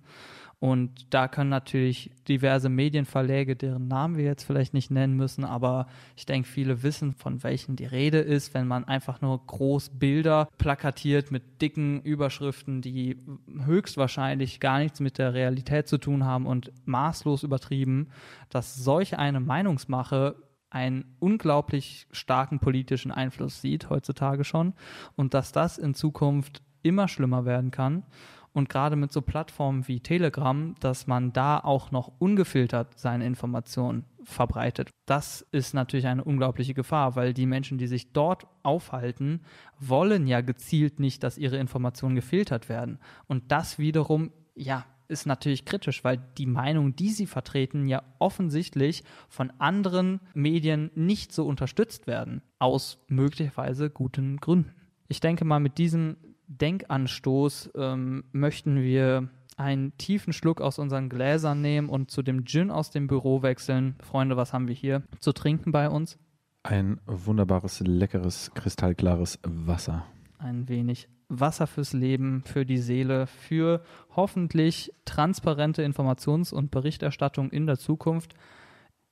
Und 0.61 1.12
da 1.12 1.27
können 1.27 1.49
natürlich 1.49 2.11
diverse 2.29 2.68
Medienverläge, 2.68 3.57
deren 3.57 3.88
Namen 3.88 4.18
wir 4.18 4.25
jetzt 4.25 4.44
vielleicht 4.44 4.75
nicht 4.75 4.90
nennen 4.90 5.16
müssen, 5.16 5.42
aber 5.42 5.87
ich 6.16 6.27
denke, 6.27 6.46
viele 6.46 6.83
wissen, 6.83 7.14
von 7.14 7.42
welchen 7.42 7.77
die 7.77 7.87
Rede 7.87 8.18
ist, 8.18 8.53
wenn 8.53 8.68
man 8.68 8.85
einfach 8.85 9.23
nur 9.23 9.44
groß 9.46 9.99
Bilder 9.99 10.49
plakatiert 10.59 11.31
mit 11.31 11.62
dicken 11.62 12.03
Überschriften, 12.03 12.83
die 12.83 13.16
höchstwahrscheinlich 13.64 14.61
gar 14.61 14.81
nichts 14.81 15.01
mit 15.01 15.16
der 15.16 15.33
Realität 15.33 15.88
zu 15.88 15.96
tun 15.96 16.27
haben 16.27 16.44
und 16.44 16.70
maßlos 16.85 17.42
übertrieben, 17.42 18.09
dass 18.51 18.77
solch 18.77 19.18
eine 19.18 19.40
Meinungsmache 19.40 20.37
einen 20.70 21.16
unglaublich 21.18 22.06
starken 22.12 22.61
politischen 22.61 23.11
Einfluss 23.11 23.61
sieht, 23.61 23.90
heutzutage 23.90 24.44
schon, 24.44 24.74
und 25.16 25.35
dass 25.35 25.52
das 25.52 25.78
in 25.78 25.94
Zukunft 25.94 26.62
immer 26.83 27.09
schlimmer 27.09 27.44
werden 27.44 27.70
kann. 27.70 28.04
Und 28.52 28.68
gerade 28.68 28.96
mit 28.96 29.12
so 29.12 29.22
Plattformen 29.22 29.87
wie 29.87 30.00
Telegram, 30.00 30.74
dass 30.80 31.06
man 31.06 31.33
da 31.33 31.59
auch 31.59 31.92
noch 31.92 32.11
ungefiltert 32.18 32.98
seine 32.98 33.24
Informationen 33.24 34.04
verbreitet. 34.24 34.90
Das 35.06 35.46
ist 35.52 35.72
natürlich 35.72 36.09
eine 36.09 36.24
unglaubliche 36.24 36.74
Gefahr, 36.74 37.14
weil 37.14 37.33
die 37.33 37.46
Menschen, 37.46 37.78
die 37.78 37.87
sich 37.87 38.12
dort 38.12 38.48
aufhalten, 38.64 39.42
wollen 39.78 40.26
ja 40.26 40.40
gezielt 40.40 40.98
nicht, 40.98 41.22
dass 41.22 41.38
ihre 41.38 41.59
Informationen 41.59 42.16
gefiltert 42.16 42.68
werden. 42.68 42.98
Und 43.28 43.52
das 43.52 43.78
wiederum, 43.78 44.33
ja, 44.56 44.85
ist 45.11 45.27
natürlich 45.27 45.64
kritisch, 45.64 46.05
weil 46.05 46.23
die 46.38 46.46
Meinung, 46.46 46.96
die 46.96 47.11
sie 47.11 47.27
vertreten, 47.27 47.87
ja 47.87 48.03
offensichtlich 48.18 49.05
von 49.29 49.53
anderen 49.59 50.20
Medien 50.35 50.90
nicht 50.94 51.33
so 51.33 51.46
unterstützt 51.46 52.07
werden, 52.07 52.42
aus 52.59 52.99
möglicherweise 53.09 53.90
guten 53.90 54.38
Gründen. 54.38 54.73
Ich 55.09 55.20
denke 55.20 55.44
mal, 55.44 55.61
mit 55.61 55.79
diesem 55.79 56.16
Denkanstoß 56.46 57.70
ähm, 57.77 58.25
möchten 58.33 58.81
wir 58.83 59.29
einen 59.57 59.96
tiefen 59.99 60.33
Schluck 60.33 60.61
aus 60.61 60.79
unseren 60.79 61.09
Gläsern 61.09 61.61
nehmen 61.61 61.88
und 61.88 62.11
zu 62.11 62.23
dem 62.23 62.44
Gin 62.46 62.70
aus 62.70 62.90
dem 62.90 63.07
Büro 63.07 63.42
wechseln. 63.42 63.96
Freunde, 64.01 64.37
was 64.37 64.53
haben 64.53 64.68
wir 64.68 64.75
hier 64.75 65.03
zu 65.20 65.33
trinken 65.33 65.70
bei 65.70 65.88
uns? 65.90 66.18
Ein 66.62 67.01
wunderbares, 67.07 67.81
leckeres, 67.81 68.53
kristallklares 68.55 69.38
Wasser. 69.44 70.07
Ein 70.38 70.68
wenig 70.68 71.09
Wasser 71.31 71.66
fürs 71.66 71.93
Leben, 71.93 72.43
für 72.45 72.66
die 72.66 72.79
Seele, 72.79 73.27
für 73.27 73.83
hoffentlich 74.14 74.93
transparente 75.05 75.83
Informations- 75.83 76.53
und 76.53 76.71
Berichterstattung 76.71 77.51
in 77.51 77.66
der 77.66 77.79
Zukunft. 77.79 78.35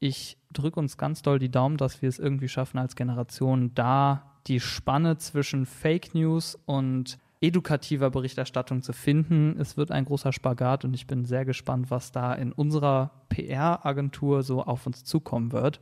Ich 0.01 0.37
drücke 0.53 0.79
uns 0.79 0.97
ganz 0.97 1.23
doll 1.23 1.39
die 1.39 1.51
Daumen, 1.51 1.77
dass 1.77 2.03
wir 2.03 2.09
es 2.09 2.19
irgendwie 2.19 2.49
schaffen, 2.49 2.79
als 2.79 2.97
Generation 2.97 3.73
da 3.75 4.35
die 4.47 4.61
Spanne 4.61 5.19
zwischen 5.19 5.67
Fake 5.67 6.15
News 6.15 6.59
und 6.67 7.19
edukativer 7.41 8.11
Berichterstattung 8.11 8.83
zu 8.83 8.93
finden. 8.93 9.57
Es 9.61 9.77
wird 9.77 9.93
ein 9.93 10.05
großer 10.05 10.33
Spagat 10.33 10.85
und 10.85 10.95
ich 10.95 11.07
bin 11.07 11.25
sehr 11.25 11.45
gespannt, 11.45 11.91
was 11.91 12.11
da 12.11 12.35
in 12.35 12.53
unserer 12.53 13.11
PR-Agentur 13.29 14.43
so 14.43 14.63
auf 14.63 14.87
uns 14.87 15.05
zukommen 15.05 15.53
wird. 15.53 15.81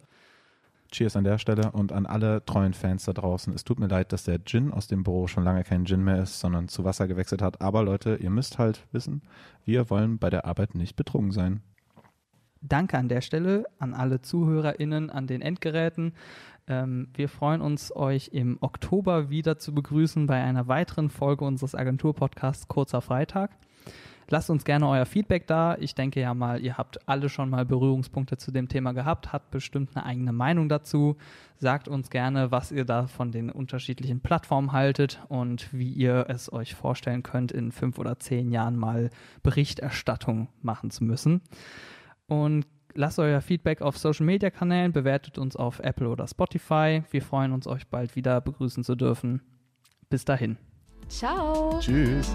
Cheers 0.90 1.16
an 1.16 1.24
der 1.24 1.38
Stelle 1.38 1.72
und 1.72 1.92
an 1.92 2.06
alle 2.06 2.44
treuen 2.44 2.74
Fans 2.74 3.04
da 3.04 3.12
draußen. 3.12 3.52
Es 3.52 3.64
tut 3.64 3.78
mir 3.78 3.88
leid, 3.88 4.12
dass 4.12 4.24
der 4.24 4.44
Gin 4.44 4.72
aus 4.72 4.86
dem 4.86 5.02
Büro 5.02 5.26
schon 5.26 5.44
lange 5.44 5.64
kein 5.64 5.84
Gin 5.84 6.04
mehr 6.04 6.22
ist, 6.22 6.40
sondern 6.40 6.68
zu 6.68 6.84
Wasser 6.84 7.08
gewechselt 7.08 7.42
hat. 7.42 7.60
Aber 7.60 7.82
Leute, 7.82 8.16
ihr 8.16 8.30
müsst 8.30 8.58
halt 8.58 8.86
wissen, 8.92 9.22
wir 9.64 9.90
wollen 9.90 10.18
bei 10.18 10.30
der 10.30 10.44
Arbeit 10.44 10.74
nicht 10.74 10.96
betrunken 10.96 11.32
sein. 11.32 11.62
Danke 12.62 12.98
an 12.98 13.08
der 13.08 13.20
Stelle 13.20 13.64
an 13.78 13.94
alle 13.94 14.22
ZuhörerInnen 14.22 15.10
an 15.10 15.26
den 15.26 15.42
Endgeräten. 15.42 16.14
Ähm, 16.66 17.08
wir 17.14 17.28
freuen 17.28 17.60
uns, 17.60 17.94
euch 17.94 18.30
im 18.32 18.58
Oktober 18.60 19.30
wieder 19.30 19.58
zu 19.58 19.74
begrüßen 19.74 20.26
bei 20.26 20.42
einer 20.42 20.66
weiteren 20.66 21.10
Folge 21.10 21.44
unseres 21.44 21.74
Agenturpodcasts 21.74 22.66
Kurzer 22.66 23.02
Freitag. 23.02 23.50
Lasst 24.28 24.50
uns 24.50 24.64
gerne 24.64 24.88
euer 24.88 25.06
Feedback 25.06 25.46
da. 25.46 25.76
Ich 25.78 25.94
denke 25.94 26.20
ja 26.20 26.34
mal, 26.34 26.60
ihr 26.60 26.76
habt 26.76 27.08
alle 27.08 27.28
schon 27.28 27.48
mal 27.48 27.64
Berührungspunkte 27.64 28.36
zu 28.36 28.50
dem 28.50 28.68
Thema 28.68 28.92
gehabt, 28.92 29.32
habt 29.32 29.50
bestimmt 29.50 29.96
eine 29.96 30.04
eigene 30.04 30.32
Meinung 30.32 30.68
dazu. 30.68 31.16
Sagt 31.58 31.86
uns 31.86 32.10
gerne, 32.10 32.50
was 32.50 32.72
ihr 32.72 32.84
da 32.84 33.06
von 33.06 33.30
den 33.30 33.50
unterschiedlichen 33.50 34.20
Plattformen 34.20 34.72
haltet 34.72 35.20
und 35.28 35.72
wie 35.72 35.92
ihr 35.92 36.26
es 36.28 36.52
euch 36.52 36.74
vorstellen 36.74 37.22
könnt, 37.22 37.52
in 37.52 37.70
fünf 37.70 37.98
oder 37.98 38.18
zehn 38.18 38.50
Jahren 38.50 38.76
mal 38.76 39.10
Berichterstattung 39.42 40.48
machen 40.60 40.90
zu 40.90 41.04
müssen. 41.04 41.40
Und 42.26 42.66
lasst 42.94 43.20
euer 43.20 43.40
Feedback 43.40 43.80
auf 43.80 43.96
Social 43.96 44.26
Media 44.26 44.50
Kanälen, 44.50 44.92
bewertet 44.92 45.38
uns 45.38 45.54
auf 45.54 45.78
Apple 45.78 46.08
oder 46.08 46.26
Spotify. 46.26 47.04
Wir 47.10 47.22
freuen 47.22 47.52
uns, 47.52 47.68
euch 47.68 47.86
bald 47.86 48.16
wieder 48.16 48.40
begrüßen 48.40 48.82
zu 48.82 48.96
dürfen. 48.96 49.40
Bis 50.10 50.24
dahin. 50.24 50.56
Ciao. 51.08 51.78
Tschüss. 51.78 52.34